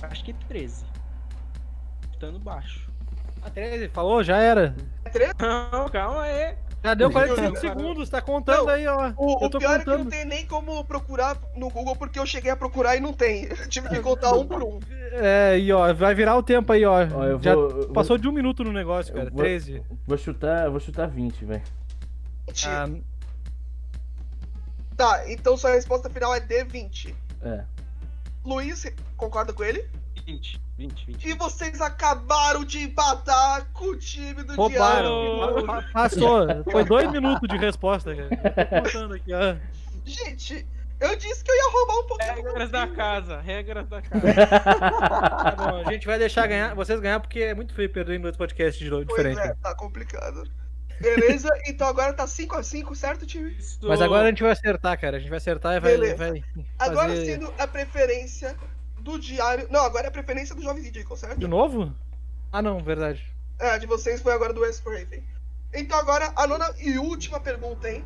[0.00, 0.86] Acho que 13.
[2.10, 2.93] Estando baixo.
[3.44, 4.74] Ah, 13, falou, já era.
[5.04, 5.34] É 13?
[5.40, 6.56] Não, calma aí.
[6.82, 7.60] Já deu 45 Não.
[7.60, 9.12] segundos, tá contando Não, aí, ó.
[9.16, 10.10] O, eu o pior é que não contando.
[10.10, 13.44] tem nem como procurar no Google, porque eu cheguei a procurar e não tem.
[13.48, 14.80] Eu tive que contar um por um.
[15.12, 17.06] É, e ó, vai virar o tempo aí, ó.
[17.14, 19.30] Ó, eu Já vou- eu vou- passou de um minuto no negócio, cara.
[19.30, 19.82] vou- 13.
[20.06, 21.62] Vou chutar, vou chutar 20, velho.
[22.66, 22.88] Ah,
[24.96, 27.14] Tá, então sua resposta final é D20.
[27.42, 27.64] É.
[28.44, 29.88] Luiz, concorda com ele?
[30.26, 31.28] 20, 20, 20.
[31.28, 35.36] E vocês acabaram de empatar com o time do roubaram.
[35.36, 35.66] Diário.
[35.66, 36.46] Pa- Passou.
[36.70, 38.90] Foi dois minutos de resposta, cara.
[38.90, 39.56] Tô aqui, ó.
[40.04, 40.66] Gente,
[41.00, 42.34] eu disse que eu ia roubar um pouquinho.
[42.34, 44.46] Regras da casa, regras da casa.
[44.46, 48.20] Tá bom, a gente vai deixar ganhar, vocês ganhar porque é muito feio perder em
[48.20, 49.46] dois podcasts de novo Pois diferente.
[49.46, 50.44] é, tá complicado.
[51.00, 51.48] Beleza?
[51.66, 53.54] Então agora tá 5x5, certo, time?
[53.82, 55.16] Mas agora a gente vai acertar, cara.
[55.16, 56.16] A gente vai acertar e vai, Beleza.
[56.16, 56.44] vai
[56.78, 58.56] Agora sendo a preferência
[59.04, 59.68] do Diário.
[59.70, 61.38] Não, agora é a preferência do Jovem Ridículo, certo?
[61.38, 61.94] De novo?
[62.50, 63.22] Ah, não, verdade.
[63.60, 65.22] É, a de vocês foi agora do Wes Craven.
[65.72, 68.02] Então agora a nona e última pergunta, hein?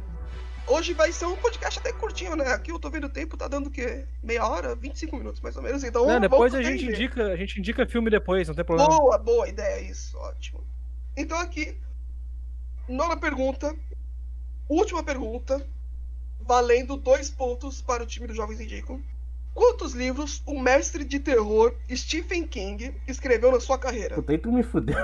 [0.66, 2.48] Hoje vai ser um podcast até curtinho, né?
[2.48, 4.04] Aqui eu tô vendo o tempo, tá dando o quê?
[4.22, 4.74] Meia hora?
[4.74, 5.82] 25 minutos, mais ou menos.
[5.84, 8.90] Então Não, depois a gente indica, a gente indica filme depois, não tem problema.
[8.90, 10.66] Boa, boa ideia, isso, ótimo.
[11.16, 11.78] Então aqui,
[12.88, 13.74] nona pergunta,
[14.68, 15.66] última pergunta,
[16.40, 19.02] valendo dois pontos para o time do Jovens Ridículo.
[19.58, 24.14] Quantos livros o mestre de terror Stephen King escreveu na sua carreira?
[24.14, 24.96] Puta, aí tu me fudeu.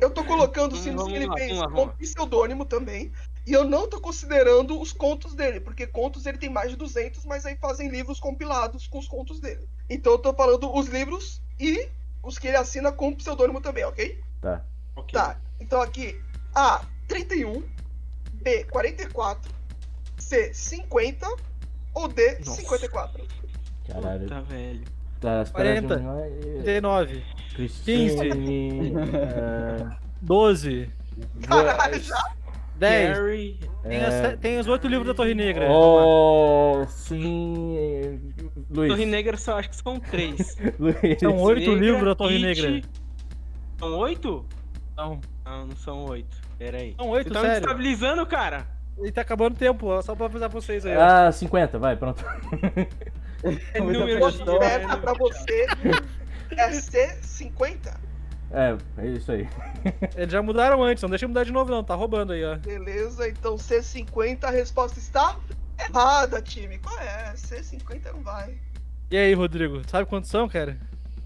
[0.00, 3.12] Eu tô colocando os filmes Vamos que ele fez com pseudônimo também.
[3.46, 7.26] E eu não tô considerando os contos dele, porque contos ele tem mais de 200,
[7.26, 9.68] mas aí fazem livros compilados com os contos dele.
[9.90, 11.90] Então eu tô falando os livros e
[12.22, 14.18] os que ele assina com pseudônimo também, ok?
[14.40, 14.64] Tá.
[14.96, 15.12] Ok.
[15.12, 16.18] Tá, então aqui
[16.54, 17.62] A, 31,
[18.42, 19.52] B, 44,
[20.16, 21.51] C, 50
[21.94, 22.60] ou D, Nossa.
[22.60, 23.24] 54.
[23.88, 24.20] Caralho.
[24.20, 24.80] Puta, velho.
[25.20, 25.96] Tá, espera 40.
[25.96, 26.32] de nós.
[26.64, 27.24] 39,
[27.54, 28.92] Christine.
[29.16, 30.90] ah, 12,
[31.46, 32.22] Caralho, já?
[32.76, 33.60] 10, Gary.
[33.82, 34.06] Tem, É.
[34.06, 35.68] as tem os oito livros da Torre Negra.
[35.70, 38.20] Oh, sim.
[38.70, 38.90] Luiz.
[38.92, 40.56] Torre Negra só acho que são três.
[41.20, 42.88] São oito livros da Torre It- Negra.
[43.78, 44.44] São oito?
[44.96, 46.36] Não, Não, não são oito.
[46.58, 46.94] Pera aí.
[46.96, 47.60] são Você oito, tá me sério.
[47.62, 48.66] estabilizando, cara?
[49.02, 50.96] E tá acabando o tempo, ó, só pra avisar vocês aí.
[50.96, 51.00] ó.
[51.28, 52.24] Ah, 50, vai, pronto.
[53.42, 55.66] Muita número de- Meta pra você
[56.56, 57.96] é C50.
[58.52, 59.48] É, é isso aí.
[60.14, 62.56] Eles já mudaram antes, não deixa eu mudar de novo não, tá roubando aí, ó.
[62.56, 65.36] Beleza, então C50, a resposta está
[65.80, 66.78] errada, time.
[66.78, 67.32] Qual é?
[67.34, 68.54] C50 não vai.
[69.10, 70.78] E aí, Rodrigo, sabe quantos são, cara?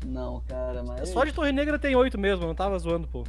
[0.04, 1.08] Não, cara, mas.
[1.08, 3.24] Só de Torre Negra tem oito mesmo, eu não tava zoando, pô.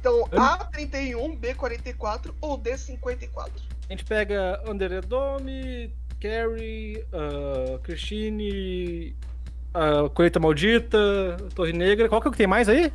[0.00, 3.50] Então, A31, B44 ou D54?
[3.88, 9.16] A gente pega Under the Dome, Carrie, ah, Christine,
[9.74, 12.08] a Colheita Maldita, Torre Negra.
[12.08, 12.92] Qual que é o que tem mais aí?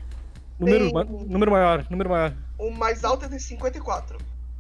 [0.60, 2.34] Número, Tem- ma- número maior, número maior.
[2.58, 4.18] O mais alto é D54.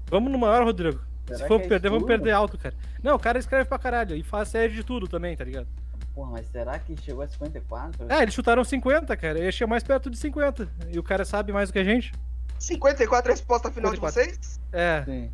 [0.07, 0.99] Vamos no maior, Rodrigo.
[1.27, 2.75] Será Se for é perder, vamos perder alto, cara.
[3.01, 5.67] Não, o cara escreve pra caralho e faz série de tudo também, tá ligado?
[6.13, 8.05] Porra, mas será que chegou a 54?
[8.09, 9.39] É, eles chutaram 50, cara.
[9.39, 10.67] Eu achei mais perto de 50.
[10.91, 12.11] E o cara sabe mais do que a gente.
[12.59, 14.31] 54 é a resposta final 54.
[14.31, 14.59] de vocês?
[14.71, 15.03] É.
[15.05, 15.31] Sim.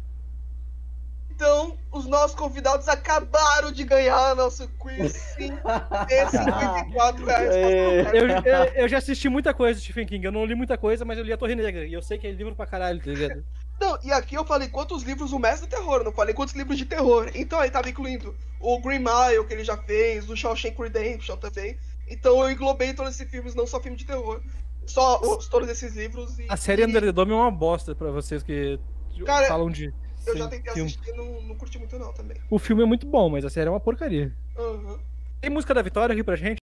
[1.39, 5.13] Então, os nossos convidados acabaram de ganhar nosso quiz.
[5.39, 8.01] Sim, D54 é a resposta É.
[8.09, 10.25] Eu, eu, eu já assisti muita coisa de Stephen King.
[10.25, 11.85] Eu não li muita coisa, mas eu li a Torre Negra.
[11.85, 13.45] E eu sei que é livro pra caralho, tá ligado?
[13.79, 16.77] Não, e aqui eu falei quantos livros o Mestre do Terror, não falei quantos livros
[16.77, 17.31] de terror.
[17.33, 21.77] Então aí tava incluindo o Green Mile, que ele já fez, o Shawshank Redemption também.
[22.09, 24.41] Então eu englobei todos esses filmes, não só filme de terror.
[24.89, 26.37] Só os, todos esses livros.
[26.39, 28.79] E, A série e Under the Dome é uma bosta pra vocês que
[29.25, 29.93] Cara, falam de.
[30.25, 30.89] Eu já tentei filme.
[30.89, 32.37] assistir, não, não curti muito não também.
[32.49, 34.33] O filme é muito bom, mas a série é uma porcaria.
[34.57, 34.99] Aham.
[35.41, 36.57] Tem música da Vitória aqui pra gente?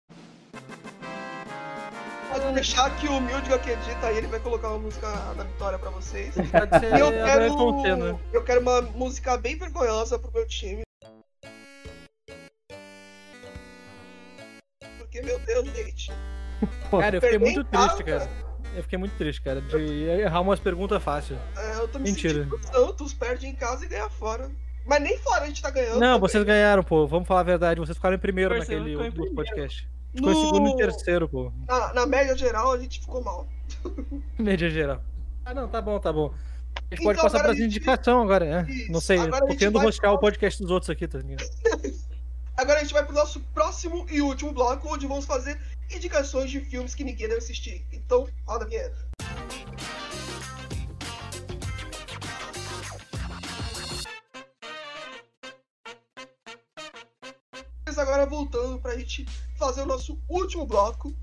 [2.31, 5.07] Pode deixar que o Mildiga que edita aí, ele vai colocar uma música
[5.37, 6.35] da Vitória pra vocês.
[6.37, 10.83] E eu Ayrton quero, eu quero uma música bem vergonhosa pro meu time.
[14.99, 16.11] Porque, meu Deus, gente.
[16.90, 18.29] Cara, eu fiquei muito triste, cara.
[18.75, 21.38] Eu fiquei muito triste, cara, de errar umas perguntas fáceis.
[21.57, 22.44] É, eu tô me Mentira.
[22.44, 24.51] sentindo Santos, perde em casa e ganha fora.
[24.87, 26.01] Mas nem fora a gente tá ganhando.
[26.01, 26.20] Não, também.
[26.20, 27.07] vocês ganharam, pô.
[27.07, 27.79] Vamos falar a verdade.
[27.81, 29.35] Vocês ficaram em primeiro naquele outro primeiro.
[29.35, 29.88] podcast.
[30.14, 31.53] Ficou em segundo e terceiro, pô.
[31.68, 33.46] Na, na média geral, a gente ficou mal.
[34.38, 35.03] Média geral.
[35.44, 36.27] Ah, não, tá bom, tá bom.
[36.90, 38.66] A gente Então, pode passar pras a gente- indicação agora, né?
[38.70, 38.92] Isso.
[38.92, 41.44] Não sei, Agora tô querendo vai rostear o pro- podcast dos outros aqui, tá ligado?
[42.57, 45.59] Agora a gente vai pro nosso próximo e último bloco, onde vamos fazer
[45.96, 47.87] indicações de filmes que ninguém deve assistir.
[47.92, 49.12] Então, roda a vinheta.
[57.87, 59.26] Mas agora voltando pra gente
[59.57, 61.14] fazer o nosso último bloco.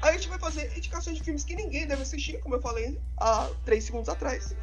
[0.00, 3.50] A gente vai fazer indicações de filmes que ninguém deve assistir, como eu falei há
[3.64, 4.54] três segundos atrás.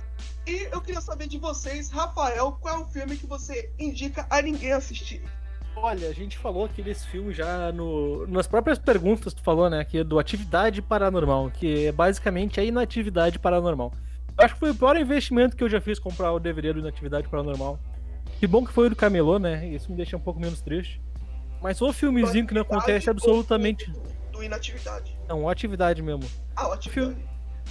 [0.45, 4.41] E eu queria saber de vocês, Rafael, qual é o filme que você indica a
[4.41, 5.23] ninguém assistir?
[5.83, 9.83] Olha, a gente falou aqui desse filme já no, nas próprias perguntas, tu falou, né?
[9.83, 13.91] Que é do Atividade Paranormal, que é basicamente a Inatividade Paranormal.
[14.37, 16.79] Eu acho que foi o pior investimento que eu já fiz comprar o DVD do
[16.81, 17.79] Inatividade Paranormal.
[18.39, 19.67] Que bom que foi o do Camelô, né?
[19.69, 21.01] Isso me deixa um pouco menos triste.
[21.63, 23.89] Mas o filmezinho que não acontece absolutamente.
[23.89, 24.01] Do,
[24.33, 25.17] do Inatividade.
[25.27, 26.23] Não, atividade mesmo.
[26.55, 27.17] Ah, o Atividade.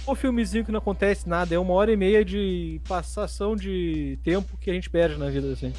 [0.05, 4.57] O filmezinho que não acontece nada, é uma hora e meia de passação de tempo
[4.57, 5.71] que a gente perde na vida, assim.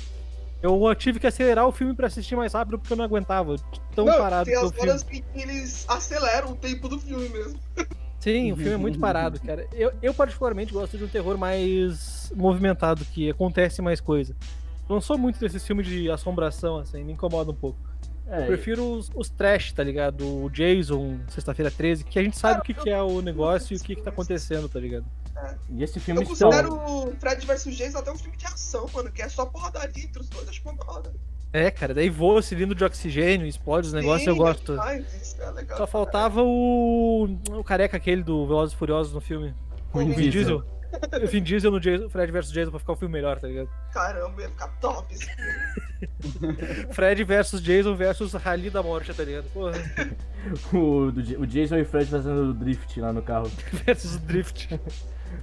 [0.63, 3.57] Eu tive que acelerar o filme pra assistir mais rápido porque eu não aguentava.
[3.95, 4.89] Tão Não, parado tem é as filme.
[4.89, 7.59] horas que eles aceleram o tempo do filme mesmo.
[8.21, 9.67] Sim, o filme é muito parado, cara.
[9.73, 14.37] Eu, eu particularmente gosto de um terror mais movimentado, que acontece mais coisa.
[14.89, 17.79] Não sou muito desses filmes de assombração, assim, me incomoda um pouco.
[18.29, 20.25] É, Eu prefiro os, os trash, tá ligado?
[20.45, 23.77] O Jason, Sexta-feira 13, que a gente sabe o que, que é o negócio e
[23.77, 25.05] o que, que tá acontecendo, tá ligado?
[25.71, 29.11] E esse filme Eu considero o Fred vs Jason até um filme de ação, mano,
[29.11, 31.13] que é só porradaria entre os dois, acho uma hora.
[31.53, 34.75] É, cara, daí voa cilindro de oxigênio, explode os negócios, eu gosto.
[35.23, 35.77] isso é legal.
[35.77, 39.55] Só faltava o, o careca aquele do Velozes e Furiosos no filme.
[39.93, 40.65] O O Vin Vin Diesel.
[41.23, 43.69] O Vin Diesel no Jason, Fred vs Jason pra ficar o filme melhor, tá ligado?
[43.93, 45.27] Caramba, ia ficar top esse
[46.93, 49.45] Fred versus Jason versus Rally da Morte, tá ligado?
[49.53, 49.73] Porra,
[50.73, 53.51] O, do o Jason e o Fred fazendo drift lá no carro.
[53.85, 54.69] versus Drift.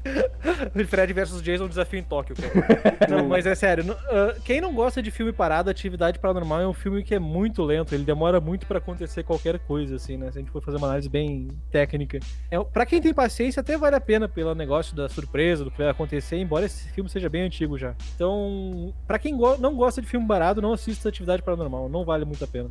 [0.87, 2.97] Fred versus Jason, desafio em Tóquio, cara.
[3.09, 3.83] Não, mas é sério.
[3.83, 7.19] não- ah, quem não gosta de filme parado, Atividade Paranormal é um filme que é
[7.19, 7.93] muito lento.
[7.93, 10.31] Ele demora muito pra acontecer qualquer coisa, assim, né?
[10.31, 12.19] Se a gente for fazer uma análise bem técnica.
[12.51, 15.77] É, pra quem tem paciência, até vale a pena pelo negócio da surpresa, do que
[15.77, 17.95] vai acontecer, embora esse filme seja bem antigo já.
[18.15, 21.89] Então, pra quem go- não gosta de filme parado, não assista Atividade Paranormal.
[21.89, 22.69] Não vale muito a pena.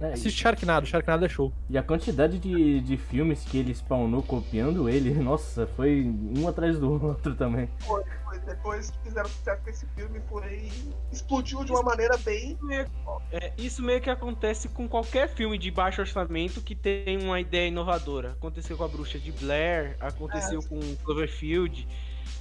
[0.00, 1.52] É, e, Assiste Sharknado, Sharknado é show.
[1.68, 6.04] e a quantidade de, de filmes que ele spawnou copiando ele, nossa, foi
[6.36, 7.68] um atrás do outro também.
[7.80, 8.38] Foi, foi.
[8.40, 10.70] Depois que fizeram sucesso com esse filme, foi.
[11.12, 12.56] explodiu de uma maneira bem.
[13.30, 17.68] É, isso meio que acontece com qualquer filme de baixo orçamento que tem uma ideia
[17.68, 18.32] inovadora.
[18.32, 21.86] Aconteceu com a Bruxa de Blair, aconteceu com Cloverfield.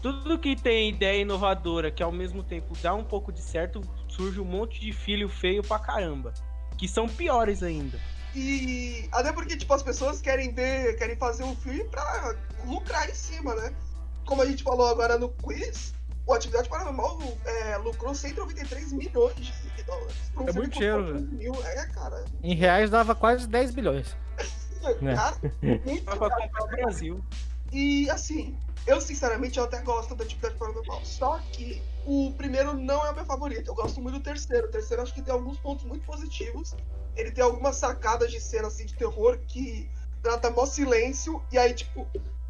[0.02, 4.40] Tudo que tem ideia inovadora que ao mesmo tempo dá um pouco de certo, surge
[4.40, 6.34] um monte de filho feio pra caramba.
[6.78, 8.00] Que são piores ainda.
[8.36, 12.36] E até porque, tipo, as pessoas querem ver, querem fazer um filme pra
[12.66, 13.74] lucrar em cima, né?
[14.26, 15.94] Como a gente falou agora no quiz,
[16.28, 20.16] o Atividade Paranormal é, lucrou 193 milhões de dólares.
[20.36, 22.26] É muito dinheiro, 400 mil, é, cara.
[22.44, 24.16] Em reais dava quase 10 bilhões.
[25.02, 25.16] É.
[25.16, 25.36] Cara,
[25.86, 27.26] muito pra comprar o Brasil.
[27.72, 31.02] E assim, eu sinceramente eu até gosto da Atividade Paranormal.
[31.04, 33.70] Só que o primeiro não é o meu favorito.
[33.70, 34.68] Eu gosto muito do terceiro.
[34.68, 36.76] O terceiro acho que tem alguns pontos muito positivos.
[37.16, 39.90] Ele tem algumas sacadas de cena assim de terror que
[40.22, 42.08] trata mó silêncio e aí, tipo,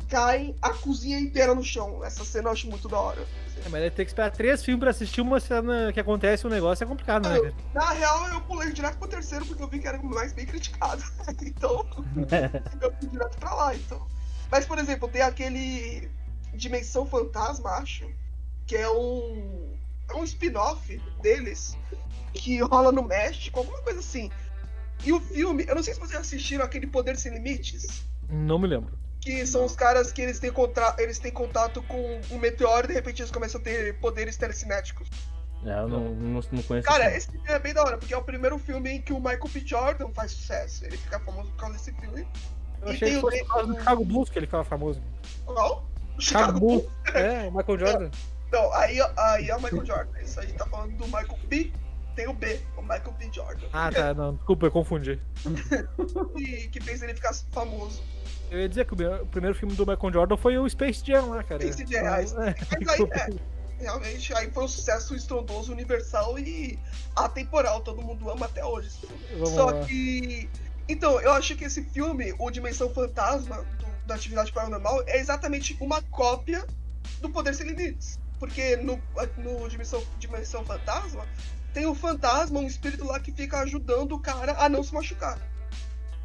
[0.08, 2.04] cai a cozinha inteira no chão.
[2.04, 3.22] Essa cena eu acho muito da hora.
[3.66, 6.50] É, mas ele tem que esperar três filmes pra assistir uma cena que acontece um
[6.50, 7.54] negócio, é complicado, né, cara?
[7.74, 11.04] Na real, eu pulei direto pro terceiro porque eu vi que era mais bem criticado.
[11.42, 11.86] então,
[12.82, 14.08] eu fui direto pra lá, então.
[14.52, 16.10] Mas, por exemplo, tem aquele
[16.54, 18.10] Dimensão Fantasma, acho,
[18.66, 19.76] que é um.
[20.10, 21.78] É um spin-off deles
[22.34, 24.32] que rola no México, alguma coisa assim.
[25.04, 28.68] E o filme, eu não sei se vocês assistiram aquele Poder Sem Limites, Não me
[28.68, 28.98] lembro.
[29.20, 30.96] que são os caras que eles têm, contra...
[30.98, 35.10] eles têm contato com um meteoro e de repente eles começam a ter poderes telecinéticos.
[35.66, 38.14] É, eu não, não, não conheço Cara, esse esse filme é bem da hora, porque
[38.14, 39.60] é o primeiro filme em que o Michael B.
[39.66, 40.86] Jordan faz sucesso.
[40.86, 42.28] Ele fica famoso por causa desse filme.
[42.82, 45.02] Eu E achei que o fosse por causa do Chicago Bulls que ele ficava famoso.
[45.46, 45.86] Qual?
[46.20, 46.86] Chicago Bulls.
[47.14, 48.12] É, o Michael Jordan.
[48.52, 50.20] Não, aí, aí é o Michael Jordan.
[50.22, 51.72] Isso a gente tá falando do Michael B.
[52.16, 53.30] Tem o B, o Michael B.
[53.32, 53.68] Jordan.
[53.72, 55.20] Ah, tá, não, desculpa, eu confundi.
[56.36, 58.02] Que, que fez ele ficar famoso.
[58.50, 61.44] Eu ia dizer que o primeiro filme do Michael Jordan foi o Space Jam lá,
[61.44, 61.62] cara.
[61.62, 66.80] Space Jam, ah, É, Mas aí, é, realmente, aí foi um sucesso estrondoso, universal e
[67.16, 67.82] atemporal.
[67.82, 68.90] Todo mundo ama até hoje.
[69.34, 69.86] Vamos Só lá.
[69.86, 70.50] que.
[70.90, 75.76] Então, eu acho que esse filme, o Dimensão Fantasma, do- da Atividade Paranormal, é exatamente
[75.82, 76.66] uma cópia
[77.22, 78.18] do Poder Sem Limites.
[78.40, 79.02] Porque no,
[79.38, 81.26] no Dimensão, Dimensão Fantasma,
[81.74, 85.38] tem um fantasma, um espírito lá que fica ajudando o cara a não se machucar.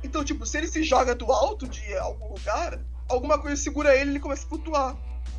[0.05, 4.11] Então, tipo, se ele se joga do alto de algum lugar, alguma coisa segura ele
[4.11, 4.97] e ele começa a flutuar.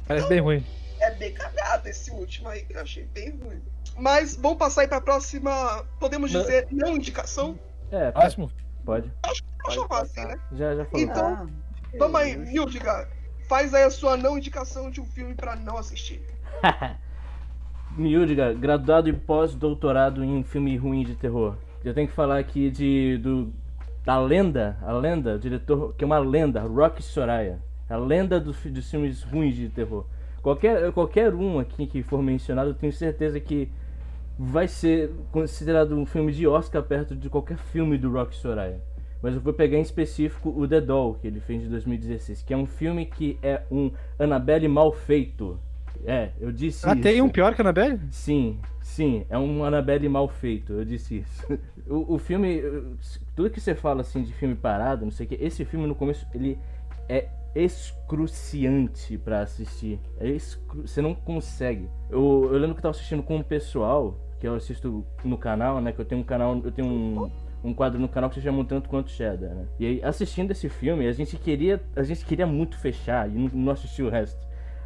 [0.08, 0.66] Parece bem ruim.
[1.00, 3.62] É bem cagado esse último aí, que eu achei bem ruim.
[3.98, 6.42] Mas vamos passar aí pra próxima, podemos Não.
[6.42, 7.60] dizer, não indicação?
[7.92, 8.52] É, Próximo.
[8.84, 9.12] Pode.
[9.64, 10.40] Vou chamar assim, né?
[10.54, 11.06] Já, já falou.
[11.06, 11.48] Então, Ah,
[11.98, 13.08] Vamos aí, Mildiga.
[13.48, 16.22] Faz aí a sua não indicação de um filme pra não assistir.
[17.96, 21.56] Miúdiga, graduado e pós-doutorado em filme ruim de terror.
[21.84, 23.54] Eu tenho que falar aqui de do
[24.04, 27.60] da lenda, a lenda, o diretor que é uma lenda, Rock Soraya.
[27.90, 30.06] A lenda dos, dos filmes ruins de terror.
[30.42, 33.70] Qualquer, qualquer um aqui que for mencionado, eu tenho certeza que
[34.38, 38.82] vai ser considerado um filme de Oscar perto de qualquer filme do Rock Soraya.
[39.22, 42.54] Mas eu vou pegar em específico o The Doll, que ele fez de 2016, que
[42.54, 45.58] é um filme que é um Annabelle mal feito.
[46.06, 47.02] É, eu disse Ah, isso.
[47.02, 48.00] tem um pior que Annabelle?
[48.12, 51.60] Sim, sim, é um Annabelle mal feito, eu disse isso.
[51.86, 52.62] O, o filme,
[53.36, 55.94] tudo que você fala assim de filme parado, não sei o que, esse filme no
[55.94, 56.58] começo ele
[57.10, 60.00] é excruciante pra assistir.
[60.20, 60.82] É excru...
[60.88, 61.90] Você não consegue.
[62.10, 65.80] Eu, eu lembro que eu tava assistindo com um pessoal, que eu assisto no canal,
[65.82, 65.92] né?
[65.92, 67.32] Que eu tenho um canal, eu tenho um,
[67.64, 69.66] um quadro no canal que se chama Um Tanto Quanto Cheddar, né?
[69.80, 73.50] E aí, assistindo esse filme, a gente queria, a gente queria muito fechar e não,
[73.54, 74.40] não assistir o resto.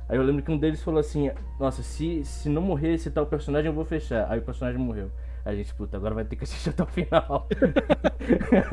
[0.09, 3.25] Aí eu lembro que um deles falou assim: Nossa, se, se não morrer esse tal
[3.25, 4.31] personagem, eu vou fechar.
[4.31, 5.11] Aí o personagem morreu.
[5.43, 7.47] Aí a gente, puta, agora vai ter que assistir até o final.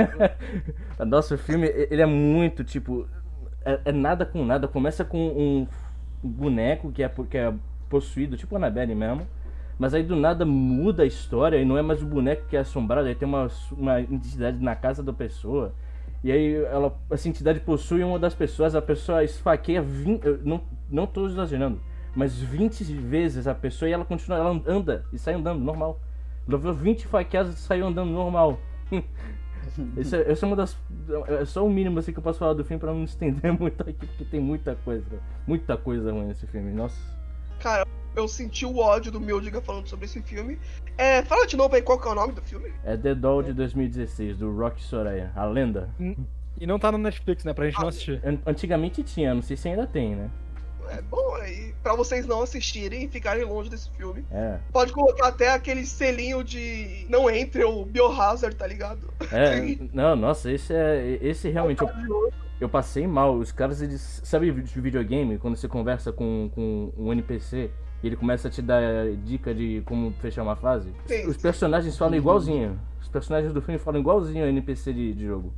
[1.06, 3.08] Nossa, o filme, ele é muito tipo.
[3.64, 4.68] É, é nada com nada.
[4.68, 5.66] Começa com um
[6.22, 7.52] boneco que é, que é
[7.88, 9.26] possuído, tipo Annabelle mesmo.
[9.78, 12.60] Mas aí do nada muda a história e não é mais o boneco que é
[12.60, 15.74] assombrado, aí tem uma, uma entidade na casa da pessoa.
[16.22, 20.60] E aí ela, essa entidade possui uma das pessoas, a pessoa esfaqueia 20, eu não,
[20.88, 21.80] não tô exagerando,
[22.14, 26.00] mas 20 vezes a pessoa e ela continua, ela anda e sai andando normal.
[26.46, 28.58] Levou 20 faqueadas e saiu andando normal.
[29.96, 30.76] Esse é, esse é uma das.
[31.40, 33.52] É só o mínimo assim que eu posso falar do filme pra não me estender
[33.58, 35.04] muito aqui, porque tem muita coisa.
[35.46, 36.72] Muita coisa ruim nesse filme.
[36.72, 36.96] Nossa.
[37.60, 37.86] Cara,
[38.16, 40.58] eu senti o ódio do Mildiga falando sobre esse filme.
[40.98, 42.72] É, fala de novo aí qual que é o nome do filme.
[42.84, 45.88] É The Doll de 2016, do Rock Soraya, a lenda.
[46.60, 47.52] E não tá no Netflix, né?
[47.52, 48.20] Pra gente não assistir.
[48.24, 50.30] An- Antigamente tinha, não sei se ainda tem, né?
[50.90, 51.74] É bom aí.
[51.82, 54.24] Pra vocês não assistirem e ficarem longe desse filme.
[54.30, 59.08] É, Pode colocar até aquele selinho de não entre ou Biohazard, tá ligado?
[59.32, 64.50] é, não, nossa, esse é, esse realmente, eu, eu passei mal, os caras, eles, sabe
[64.50, 67.70] de videogame, quando você conversa com, com um NPC,
[68.02, 68.82] e ele começa a te dar
[69.24, 70.92] dica de como fechar uma fase?
[71.06, 71.42] Sim, Os sim.
[71.42, 75.54] personagens falam igualzinho, os personagens do filme falam igualzinho ao NPC de, de jogo.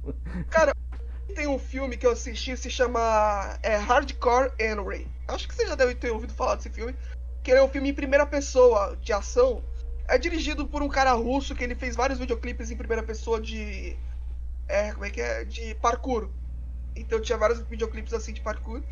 [1.36, 5.06] Tem um filme que eu assisti se chama é, Hardcore Henry.
[5.28, 6.96] Acho que você já deve ter ouvido falar desse filme.
[7.42, 9.62] Que é um filme em primeira pessoa de ação.
[10.08, 13.94] É dirigido por um cara russo que ele fez vários videoclipes em primeira pessoa de.
[14.66, 15.44] É, como é que é?
[15.44, 16.30] De parkour.
[16.96, 18.82] Então tinha vários videoclipes assim de parkour.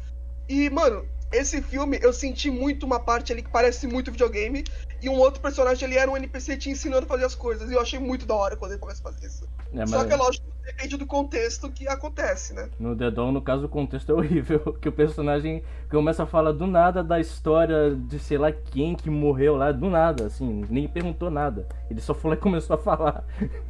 [0.47, 4.65] E, mano, esse filme eu senti muito uma parte ali que parece muito videogame.
[5.03, 7.71] E um outro personagem ali era um NPC te ensinando a fazer as coisas.
[7.71, 9.47] E eu achei muito da hora quando ele começa a fazer isso.
[9.75, 12.71] É, Só que é lógico que depende do contexto que acontece, né?
[12.79, 16.53] no The Dawn, no caso, o contexto é horrível, que o personagem começa a falar
[16.53, 20.87] do nada da história de sei lá quem que morreu lá, do nada, assim, nem
[20.87, 21.67] perguntou nada.
[21.91, 23.25] Ele só lá e começou a falar.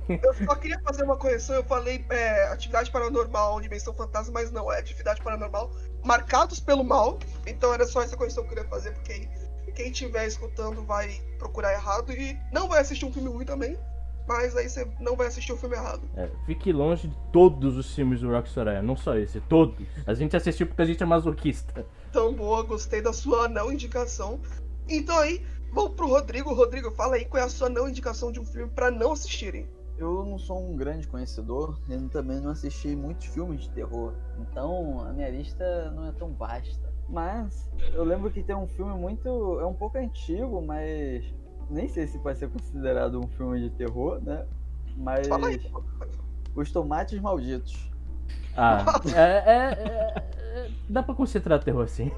[0.09, 4.71] Eu só queria fazer uma correção, eu falei é, atividade paranormal, dimensão fantasma, mas não,
[4.71, 5.71] é atividade paranormal
[6.05, 7.19] marcados pelo mal.
[7.55, 9.29] Então era só essa correção que eu queria fazer, porque
[9.75, 13.79] quem estiver escutando vai procurar errado e não vai assistir um filme ruim também,
[14.27, 16.03] mas aí você não vai assistir o filme errado.
[16.17, 19.87] É, fique longe de todos os filmes do Rock Soraya, não só esse, todos.
[20.07, 21.87] A gente assistiu porque a gente é masoquista.
[22.13, 24.41] Tão boa, gostei da sua não indicação.
[24.89, 26.55] Então aí, vamos pro Rodrigo.
[26.55, 29.69] Rodrigo, fala aí qual é a sua não indicação de um filme pra não assistirem.
[29.97, 35.01] Eu não sou um grande conhecedor, eu também não assisti muitos filmes de terror, então
[35.07, 36.93] a minha lista não é tão vasta.
[37.09, 39.59] Mas eu lembro que tem um filme muito.
[39.61, 41.25] é um pouco antigo, mas
[41.71, 44.45] nem sei se pode ser considerado um filme de terror, né?
[44.97, 45.27] Mas.
[45.29, 45.61] Fala aí.
[46.55, 47.91] Os Tomates Malditos.
[48.57, 48.85] Ah,
[49.15, 52.11] é, é- é- é- dá pra considerar terror assim.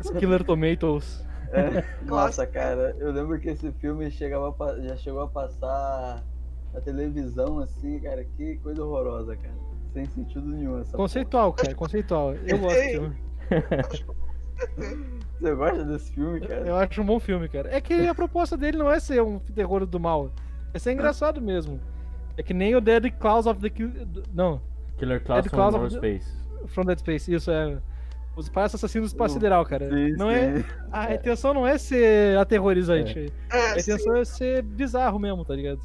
[0.00, 1.24] Os Killer Tomatoes.
[1.52, 6.24] É, nossa, cara, eu lembro que esse filme chegava a já chegou a passar
[6.72, 9.54] na televisão, assim, cara, que coisa horrorosa, cara.
[9.92, 12.34] Sem sentido nenhum essa Conceitual, cara, conceitual.
[12.34, 13.16] Eu gosto desse filme.
[15.38, 16.66] Você gosta desse filme, cara?
[16.66, 17.68] Eu acho um bom filme, cara.
[17.74, 20.30] É que a proposta dele não é ser um terror do mal.
[20.72, 21.78] É ser engraçado mesmo.
[22.36, 23.90] É que nem o Dead Claws of the Kill...
[24.32, 24.60] Não,
[24.98, 26.36] Killer Clouds Dead from Clouds Outer of the- Space.
[26.68, 27.78] From Dead Space, isso é.
[28.34, 29.88] Os palhaços assassinos do espaço Uh, sideral, cara.
[29.88, 30.64] Sim, não é, sim.
[30.92, 33.32] a intenção não é ser aterrorizante.
[33.50, 33.92] É, A sim.
[33.92, 35.80] intenção é ser bizarro mesmo, tá ligado?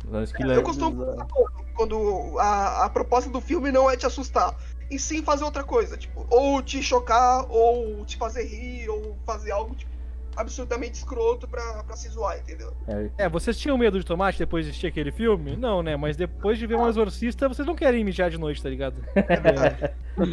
[0.53, 1.11] Eu costumo Exato.
[1.17, 4.53] pensar quando- quando a, a proposta do filme não é te assustar,
[4.91, 9.51] e sim fazer outra coisa, tipo, ou te chocar, ou te fazer rir, ou fazer
[9.51, 9.89] algo tipo,
[10.35, 12.73] absurdamente escroto pra, pra se zoar, entendeu?
[12.87, 15.55] É, É, vocês tinham medo de tomate depois de assistir aquele filme?
[15.57, 15.95] Não, né?
[15.97, 18.95] Mas depois de ver um exorcista, vocês não querem mijar de noite, tá ligado?
[20.17, 20.25] É,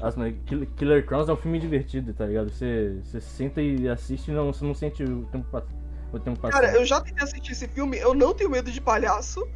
[0.00, 2.50] Nossa, mas Kill- Killer Clowns é um filme divertido, tá ligado?
[2.50, 5.64] Você, você senta e assiste e não, você não sente o tempo, pass-
[6.10, 6.62] o tempo passando.
[6.62, 9.46] Cara, eu já tentei assistir esse filme, eu não tenho medo de palhaço,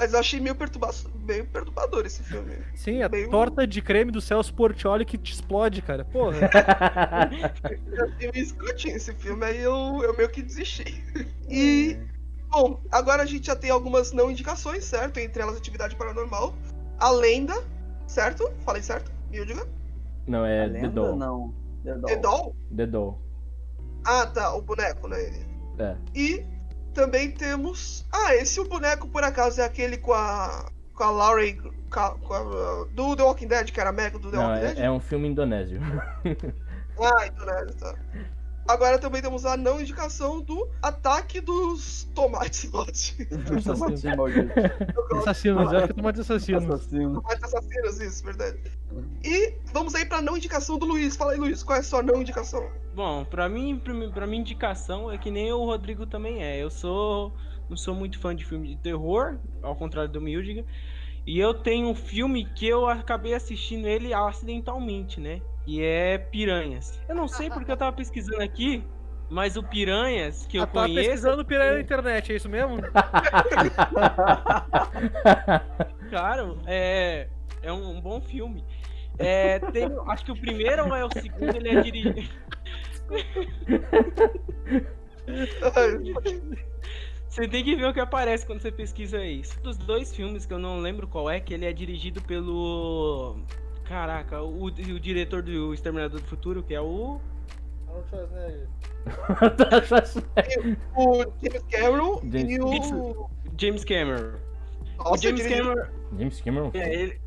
[0.00, 0.90] mas eu achei meio, perturba
[1.26, 2.56] meio perturbador esse filme.
[2.74, 6.06] Sim, a Meio- torta de creme do Celso Portioli que te explode, cara.
[6.06, 6.38] Porra.
[7.92, 11.04] Eu achei meio escrotinho esse filme, aí eu, eu meio que desisti.
[11.48, 11.98] E,
[12.48, 15.18] bom, agora a gente já tem algumas não indicações, certo?
[15.18, 16.54] Entre elas Atividade Paranormal,
[16.98, 17.62] A Lenda,
[18.06, 18.50] certo?
[18.64, 19.12] Falei certo?
[19.30, 19.66] Me diga.
[20.26, 21.16] Não, é lenda, The Doll.
[21.16, 21.54] Não.
[21.84, 22.06] The Doll.
[22.08, 22.56] The Doll?
[22.76, 23.18] The Doll.
[24.04, 25.18] Ah, tá, o boneco, né?
[25.78, 25.96] É.
[26.14, 26.42] E
[26.92, 28.06] também temos.
[28.12, 30.66] Ah, esse o boneco, por acaso, é aquele com a.
[30.94, 31.54] Com a Laurie.
[31.90, 34.64] Com a, com a- do The Walking Dead, que era mega do The Não, Walking
[34.64, 34.78] é, Dead?
[34.84, 35.80] é um filme indonésio.
[37.02, 37.94] Ah, Indonésia, tá.
[38.68, 43.16] Agora também temos a não indicação do Ataque dos Tomates Malditos.
[43.56, 44.52] Os Tomates Malditos.
[45.18, 46.64] Assassinos, eu acho que é tomate assassinos.
[46.64, 47.14] Assassino.
[47.14, 48.58] Tomates assassinos, isso, verdade.
[49.24, 51.16] E vamos aí pra não indicação do Luiz.
[51.16, 52.70] Fala aí, Luiz, qual é a sua não indicação?
[52.94, 56.62] Bom, pra mim, pra mim, pra minha indicação é que nem o Rodrigo também é.
[56.62, 57.32] Eu sou
[57.70, 60.64] não sou muito fã de filme de terror, ao contrário do Mildiga.
[61.24, 65.40] E eu tenho um filme que eu acabei assistindo ele acidentalmente, né?
[65.66, 67.00] E é Piranhas.
[67.08, 68.82] Eu não sei porque eu tava pesquisando aqui,
[69.28, 71.08] mas o Piranhas que eu Ah, tá conheço.
[71.10, 72.78] pesquisando piranha na internet, é isso mesmo?
[76.10, 77.28] Cara, é,
[77.62, 78.64] é um, um bom filme.
[79.18, 82.22] É, tem, acho que o primeiro ou é o segundo, ele é dirigido.
[87.28, 89.60] Você tem que ver o que aparece quando você pesquisa isso.
[89.60, 93.38] Dos dois filmes que eu não lembro qual é, que ele é dirigido pelo.
[93.90, 97.20] Caraca, o, o diretor do Exterminador do Futuro, que é o.
[100.96, 103.28] O James Cameron James- e o.
[103.58, 104.38] James Cameron.
[104.96, 105.86] Nossa, o James Cameron.
[106.16, 106.70] James Cameron?
[106.72, 107.20] É, ele,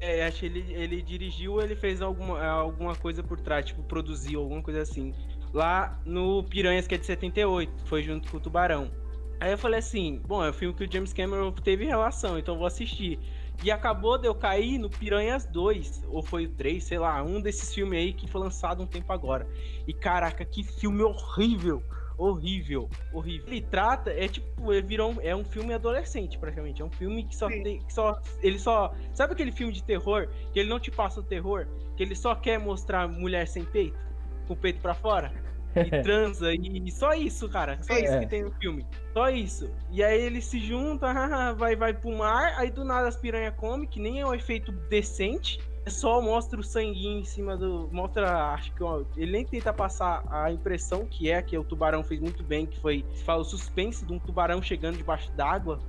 [0.00, 4.40] É, acho que ele, ele dirigiu ele fez alguma, alguma coisa por trás, tipo, produziu
[4.40, 5.12] alguma coisa assim.
[5.52, 8.90] Lá no Piranhas, que é de 78, foi junto com o Tubarão.
[9.38, 12.54] Aí eu falei assim, bom, é o filme que o James Cameron teve relação, então
[12.54, 13.18] eu vou assistir.
[13.62, 17.40] E acabou de eu cair no Piranhas 2, ou foi o 3, sei lá, um
[17.40, 19.46] desses filmes aí que foi lançado um tempo agora.
[19.86, 21.82] E caraca, que filme horrível!
[22.16, 23.46] Horrível, horrível.
[23.48, 26.82] Ele trata, é tipo, ele virou um, é um filme adolescente, praticamente.
[26.82, 27.62] É um filme que só Sim.
[27.62, 27.80] tem.
[27.80, 28.94] Que só, ele só.
[29.14, 30.28] Sabe aquele filme de terror?
[30.52, 31.66] Que ele não te passa o terror?
[31.96, 33.98] Que ele só quer mostrar mulher sem peito?
[34.46, 35.32] Com o peito pra fora?
[35.74, 37.78] E transa, e, só isso, cara.
[37.82, 38.04] Só Sim.
[38.04, 38.20] isso É.
[38.20, 38.86] que tem no filme.
[39.12, 39.70] Só isso.
[39.90, 41.08] E aí eles se juntam,
[41.56, 44.72] vai, vai pro mar, aí do nada as piranha come, que nem é um efeito
[44.88, 45.60] decente.
[45.86, 47.88] É só mostra o sanguinho em cima do.
[47.90, 52.04] Mostra, acho que ó, ele nem tenta passar a impressão que é, que o tubarão
[52.04, 55.80] fez muito bem, que foi fala o suspense de um tubarão chegando debaixo d'água.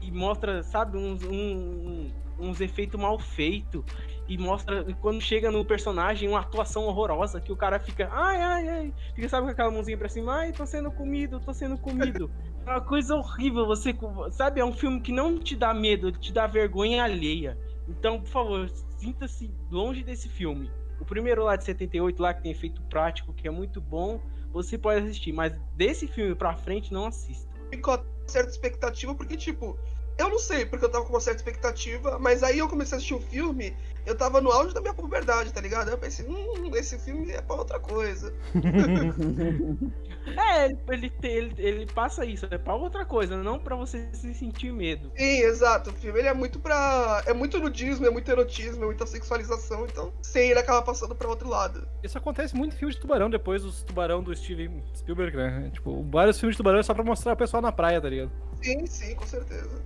[0.00, 3.84] E mostra, sabe, uns, um- uns efeitos mal feitos.
[4.28, 8.68] E mostra, quando chega no personagem, uma atuação horrorosa, que o cara fica, ai, ai,
[8.68, 8.94] ai.
[9.14, 12.30] Fica, sabe, com aquela mãozinha pra cima, ai, tô sendo comido, tô sendo comido.
[12.64, 13.92] É uma coisa horrível, você,
[14.30, 17.58] sabe, é um filme que não te dá medo, te dá vergonha alheia.
[17.88, 20.70] Então, por favor, sinta-se longe desse filme.
[21.00, 24.20] O primeiro lá de 78, lá que tem efeito prático, que é muito bom,
[24.52, 27.50] você pode assistir, mas desse filme pra frente, não assista.
[27.68, 29.78] Ficou a certa expectativa, porque, tipo,
[30.18, 32.96] eu não sei porque eu tava com uma certa expectativa, mas aí eu comecei a
[32.96, 35.88] assistir o filme, eu tava no auge da minha puberdade, tá ligado?
[35.88, 38.32] Aí eu pensei, hum, esse filme é pra outra coisa.
[40.24, 44.72] É, ele, ele, ele passa isso, é pra outra coisa, não pra você se sentir
[44.72, 45.10] medo.
[45.16, 45.90] Sim, exato.
[45.90, 47.22] O filme ele é muito pra.
[47.26, 51.28] É muito nudismo, é muito erotismo, é muita sexualização, então, sim, ele acaba passando pra
[51.28, 51.86] outro lado.
[52.02, 55.70] Isso acontece muito em filme de tubarão, depois dos tubarão do Steven Spielberg, né?
[55.72, 58.30] Tipo, vários filmes de tubarão é só pra mostrar o pessoal na praia, tá ligado?
[58.62, 59.82] Sim, sim, com certeza.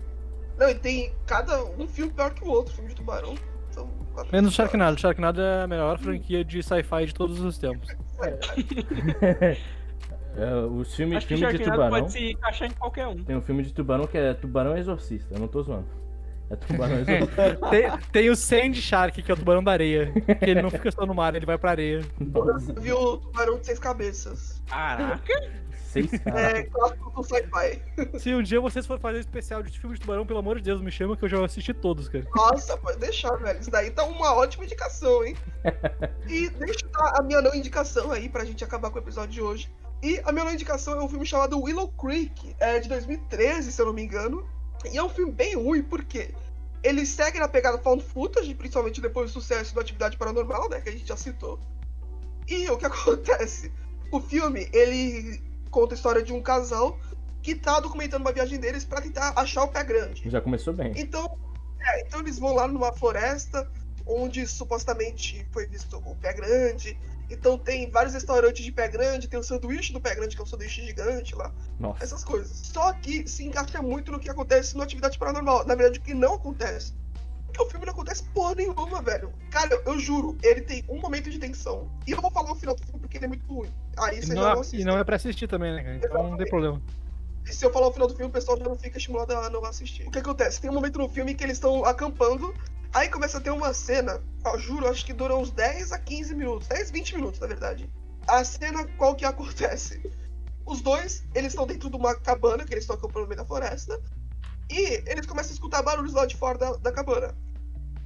[0.59, 3.35] Não, e tem cada um filme pior que o outro, filme de tubarão.
[3.71, 4.97] São quatro Menos Sharknado.
[4.97, 7.89] O Sharknado é a melhor franquia de sci-fi de todos os tempos.
[10.39, 12.03] É, os filmes, Acho que filme de Sharknado tubarão.
[12.05, 13.17] pode se encaixar em qualquer um.
[13.25, 15.35] Tem um filme de tubarão que é Tubarão Exorcista.
[15.35, 15.87] Eu não tô zoando.
[16.51, 17.57] É Tubarão Exorcista.
[17.71, 20.13] Tem, tem o Sand Shark, que é o tubarão da areia.
[20.13, 22.03] Que ele não fica só no mar, ele vai pra areia.
[22.21, 24.63] Você viu o Tubarão de Seis Cabeças?
[24.67, 25.51] Caraca!
[25.97, 26.53] Seis caras.
[26.57, 28.19] É clássico do sci-fi.
[28.19, 30.81] Se um dia vocês forem fazer especial de filme de tubarão, pelo amor de Deus,
[30.81, 32.27] me chama que eu já assisti todos, cara.
[32.35, 33.61] Nossa, pode deixar, velho.
[33.61, 35.37] Isso daí tá uma ótima indicação, hein?
[36.29, 39.31] E deixa eu dar a minha não indicação aí pra gente acabar com o episódio
[39.31, 39.73] de hoje.
[40.03, 43.81] E a minha não indicação é um filme chamado Willow Creek, é de 2013, se
[43.81, 44.47] eu não me engano.
[44.93, 46.35] E é um filme bem ruim, porque
[46.83, 50.89] ele segue na pegada found footage, principalmente depois do sucesso da Atividade Paranormal, né, que
[50.89, 51.59] a gente já citou.
[52.47, 53.73] E o que acontece?
[54.13, 55.43] O filme, ele
[55.77, 56.99] conta a história de um casal
[57.43, 60.23] que tá documentando uma viagem deles pra tentar achar o pé grande.
[60.31, 60.95] Já começou bem.
[60.97, 61.39] Então,
[61.79, 63.71] é, então eles vão lá numa floresta
[64.07, 66.99] onde supostamente foi visto o pé grande.
[67.29, 70.45] Então tem vários restaurantes de pé grande, tem o sanduíche do pé grande, que é
[70.45, 72.03] um sanduíche gigante lá, Nossa.
[72.03, 72.57] essas coisas.
[72.73, 75.67] Só que se encaixa muito no que acontece no Atividade Paranormal.
[75.67, 76.95] Na verdade, o que não acontece.
[77.57, 79.33] Porque o filme não acontece porra nenhuma, velho.
[79.51, 81.91] Cara, eu, eu juro, ele tem um momento de tensão.
[82.07, 83.73] E eu vou falar o final do filme porque ele é muito ruim.
[83.97, 84.85] Aí E você já não, não é, e assiste.
[84.85, 85.97] não é pra assistir também, né, cara?
[85.97, 86.83] Então não tem problema.
[87.47, 89.49] E se eu falar o final do filme, o pessoal já não fica estimulado a
[89.49, 90.07] não assistir.
[90.07, 90.61] O que acontece?
[90.61, 92.55] Tem um momento no filme que eles estão acampando,
[92.93, 96.35] aí começa a ter uma cena, ó, juro, acho que dura uns 10 a 15
[96.35, 97.89] minutos, 10, 20 minutos, na verdade.
[98.27, 100.03] A cena, qual que acontece?
[100.67, 103.47] Os dois, eles estão dentro de uma cabana, que eles estão acampando no meio da
[103.47, 103.99] floresta,
[104.71, 107.35] e eles começam a escutar barulhos lá de fora da, da cabana.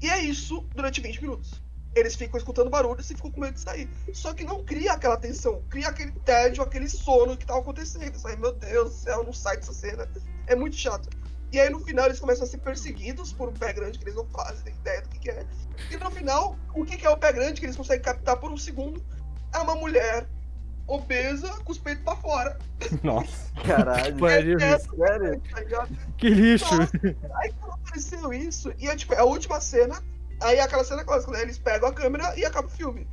[0.00, 1.62] E é isso durante 20 minutos.
[1.94, 3.88] Eles ficam escutando barulhos e ficam com medo de sair.
[4.12, 8.16] Só que não cria aquela tensão, cria aquele tédio, aquele sono que tá acontecendo.
[8.16, 10.08] Sai, meu Deus do céu, não sai dessa cena.
[10.46, 11.08] É muito chato.
[11.52, 14.14] E aí no final eles começam a ser perseguidos por um pé grande que eles
[14.14, 15.44] não fazem ideia do que, que é.
[15.90, 18.52] E no final, o que, que é o pé grande que eles conseguem captar por
[18.52, 19.04] um segundo
[19.52, 20.28] é uma mulher
[20.94, 22.58] obesa com os peitos pra fora.
[23.02, 23.50] Nossa.
[23.64, 24.18] Caralho.
[24.18, 25.40] Pariu, É, Sério?
[25.70, 25.88] tá?
[26.18, 26.66] Que lixo!
[27.36, 30.02] Aí quando apareceu isso, e é tipo, é a última cena,
[30.40, 31.42] aí é aquela cena clássica, né?
[31.42, 33.06] Eles pegam a câmera e acaba o filme.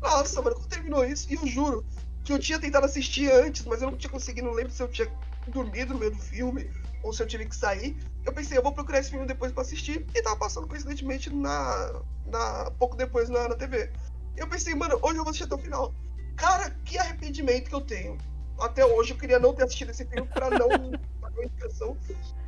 [0.00, 1.84] Nossa, mano, quando terminou isso, e eu juro
[2.24, 4.88] que eu tinha tentado assistir antes, mas eu não tinha conseguido, não lembro se eu
[4.88, 5.08] tinha
[5.48, 6.70] dormido no meio do filme,
[7.02, 7.96] ou se eu tive que sair.
[8.24, 12.00] Eu pensei, eu vou procurar esse filme depois pra assistir, e tava passando coincidentemente na.
[12.26, 13.90] na pouco depois na, na TV.
[14.36, 15.94] Eu pensei, mano, hoje eu vou assistir até o final.
[16.40, 18.16] Cara, que arrependimento que eu tenho.
[18.58, 21.96] Até hoje eu queria não ter assistido esse filme pra não uma indicação.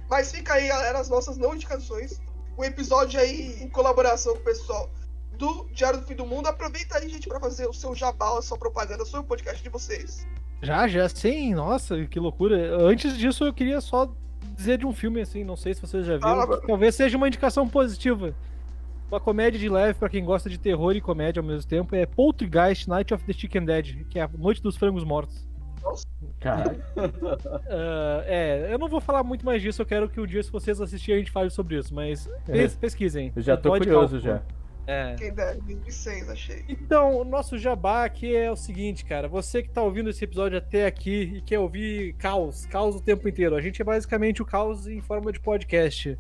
[0.09, 2.21] Mas fica aí, galera, as nossas não indicações.
[2.57, 4.91] O episódio aí em colaboração com o pessoal
[5.37, 6.47] do Diário do Fim do Mundo.
[6.47, 9.69] Aproveita aí, gente, pra fazer o seu jabá, a sua propaganda sobre o podcast de
[9.69, 10.27] vocês.
[10.63, 12.77] Já, já, sim, nossa, que loucura.
[12.83, 14.11] Antes disso, eu queria só
[14.55, 17.27] dizer de um filme assim, não sei se vocês já viram, que talvez seja uma
[17.27, 18.35] indicação positiva.
[19.13, 22.07] Uma comédia de leve pra quem gosta de terror e comédia ao mesmo tempo é
[22.07, 25.47] Poltergeist Night of the Chicken Dead, que é a Noite dos Frangos Mortos.
[26.41, 26.83] Caralho.
[27.69, 30.51] Ah, é, eu não vou falar muito mais disso, eu quero que um dia, se
[30.51, 33.31] vocês assistirem, a gente fale sobre isso, mas pes- pesquisem.
[33.37, 34.41] Eu já tô Pode curioso já.
[34.87, 35.15] É.
[35.17, 36.65] Quem der, 2006, achei.
[36.67, 39.29] Então, o nosso jabá aqui é o seguinte, cara.
[39.29, 43.29] Você que tá ouvindo esse episódio até aqui e quer ouvir caos, caos o tempo
[43.29, 43.55] inteiro.
[43.57, 46.19] A gente é basicamente o caos em forma de podcast.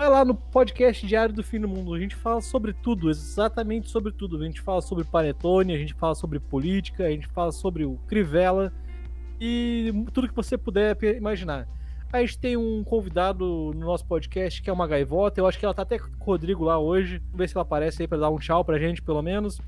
[0.00, 1.92] Vai lá no podcast Diário do Fim do Mundo.
[1.92, 4.40] A gente fala sobre tudo, exatamente sobre tudo.
[4.40, 7.98] A gente fala sobre panetone, a gente fala sobre política, a gente fala sobre o
[8.08, 8.72] Crivella
[9.38, 11.68] e tudo que você puder imaginar.
[12.10, 13.44] A gente tem um convidado
[13.74, 15.38] no nosso podcast que é uma gaivota.
[15.38, 17.18] Eu acho que ela tá até com o Rodrigo lá hoje.
[17.18, 19.60] Vamos ver se ela aparece aí pra dar um tchau pra gente, pelo menos.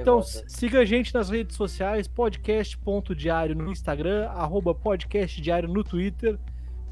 [0.00, 6.36] Então siga a gente nas redes sociais, podcast.diário no Instagram, arroba podcastdiário no Twitter.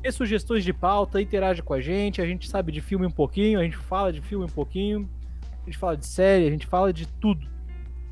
[0.07, 3.59] Dê sugestões de pauta, interage com a gente, a gente sabe de filme um pouquinho,
[3.59, 5.11] a gente fala de filme um pouquinho,
[5.63, 7.45] a gente fala de série, a gente fala de tudo.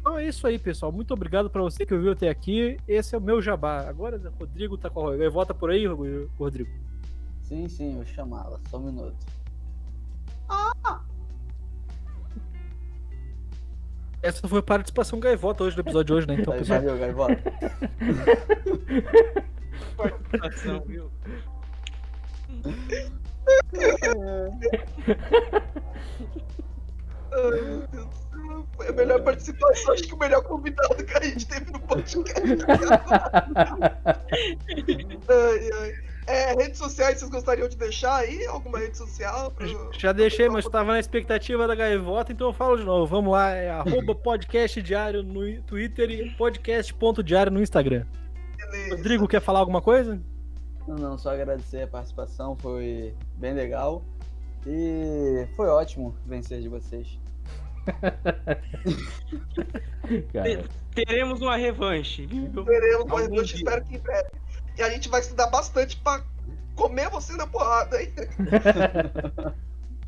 [0.00, 0.90] Então é isso aí, pessoal.
[0.90, 2.78] Muito obrigado pra você que ouviu até aqui.
[2.88, 3.88] Esse é o meu jabá.
[3.88, 6.68] Agora o Rodrigo tá com a volta por aí, Rodrigo.
[7.42, 8.58] Sim, sim, vou chamá-la.
[8.68, 9.14] Só um minuto.
[14.20, 16.34] Essa foi a participação gaivota hoje do episódio de hoje, né?
[16.40, 17.36] Então, valeu, gaivota.
[19.96, 21.08] Participação, viu?
[27.32, 28.66] Ai, meu Deus do céu.
[28.76, 32.40] Foi a melhor participação, acho que o melhor convidado que a gente teve no podcast.
[35.28, 35.94] ai, ai.
[36.26, 38.46] É, redes sociais, vocês gostariam de deixar aí?
[38.46, 39.52] Alguma rede social?
[39.92, 43.06] Já deixei, mas estava na expectativa da gaivota, então eu falo de novo.
[43.06, 48.06] Vamos lá, é arroba podcast diário no Twitter e podcast.diário no Instagram.
[48.56, 48.96] Beleza.
[48.96, 50.18] Rodrigo, quer falar alguma coisa?
[50.86, 54.02] Não, não, só agradecer a participação, foi bem legal.
[54.66, 57.18] E foi ótimo vencer de vocês.
[60.32, 60.64] Cara,
[60.94, 62.50] Teremos uma revanche, viu?
[63.00, 63.56] Algum eu dia.
[63.56, 64.28] espero que em breve.
[64.78, 66.22] E a gente vai estudar bastante pra
[66.74, 68.12] comer você na porrada, hein?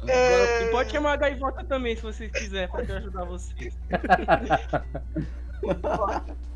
[0.07, 3.77] É, E pode chamar a gaivota também, se vocês quiserem, pra eu ajudar vocês.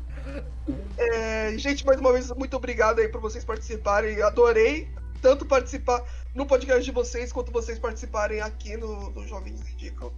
[0.97, 4.21] é, gente, mais uma vez, muito obrigado aí por vocês participarem.
[4.21, 4.87] Adorei
[5.21, 6.03] tanto participar
[6.33, 10.11] no podcast de vocês, quanto vocês participarem aqui no, no Jovens Indicam.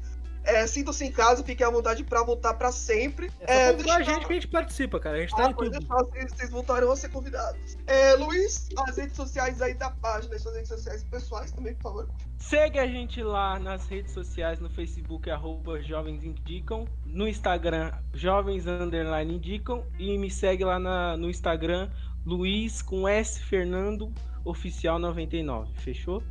[0.43, 3.31] É, Sintam-se em casa, fiquem à vontade pra voltar pra sempre.
[3.39, 5.17] É, É, convidar a gente que a gente participa, cara.
[5.17, 5.79] A gente tá Ah, em pode tudo.
[5.79, 7.77] deixar, vocês, vocês voltarão a ser convidados.
[7.87, 11.83] É, Luiz, as redes sociais aí da página, as suas redes sociais pessoais também, por
[11.83, 12.09] favor.
[12.37, 18.67] Segue a gente lá nas redes sociais, no Facebook, arroba Jovens Indicam, no Instagram, Jovens
[18.67, 21.89] Underline Indicam, e me segue lá na- no Instagram,
[22.25, 24.11] Luiz com S Fernando
[24.45, 25.71] Oficial 99.
[25.79, 26.21] Fechou?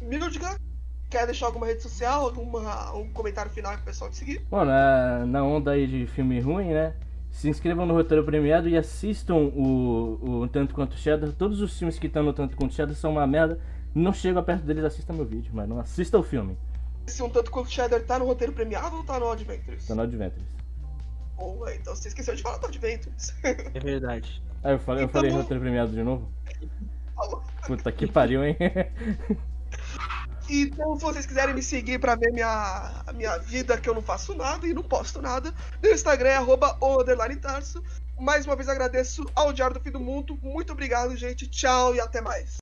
[0.00, 0.56] Mildiga,
[1.10, 4.44] quer deixar alguma rede social, alguma, um comentário final pro pessoal te seguir?
[4.50, 6.94] Bom, na, na onda aí de filme ruim, né?
[7.30, 11.32] Se inscrevam no roteiro premiado e assistam o, o Tanto Quanto Cheddar.
[11.32, 13.58] Todos os filmes que estão no Tanto Quanto Cheddar são uma merda.
[13.94, 16.56] Não chega perto deles, assista meu vídeo, mas não assista o filme.
[17.06, 19.86] Se um tanto quanto Cheddar tá no roteiro premiado ou tá no Adventures?
[19.86, 20.46] Tá no Adventures.
[21.36, 23.34] Boa, então você esqueceu de falar do Adventures.
[23.42, 24.42] É verdade.
[24.62, 26.28] Ah, eu falei, eu Então falei não- roteiro premiado de novo?
[27.66, 28.56] Puta que pariu, hein?
[30.48, 34.02] Então, se vocês quiserem me seguir pra ver minha, a minha vida, que eu não
[34.02, 36.76] faço nada e não posto nada, meu Instagram é arroba
[37.40, 37.82] tarso.
[38.18, 40.38] Mais uma vez agradeço ao Diário do Fim do Mundo.
[40.42, 41.48] Muito obrigado, gente.
[41.48, 42.58] Tchau e até mais.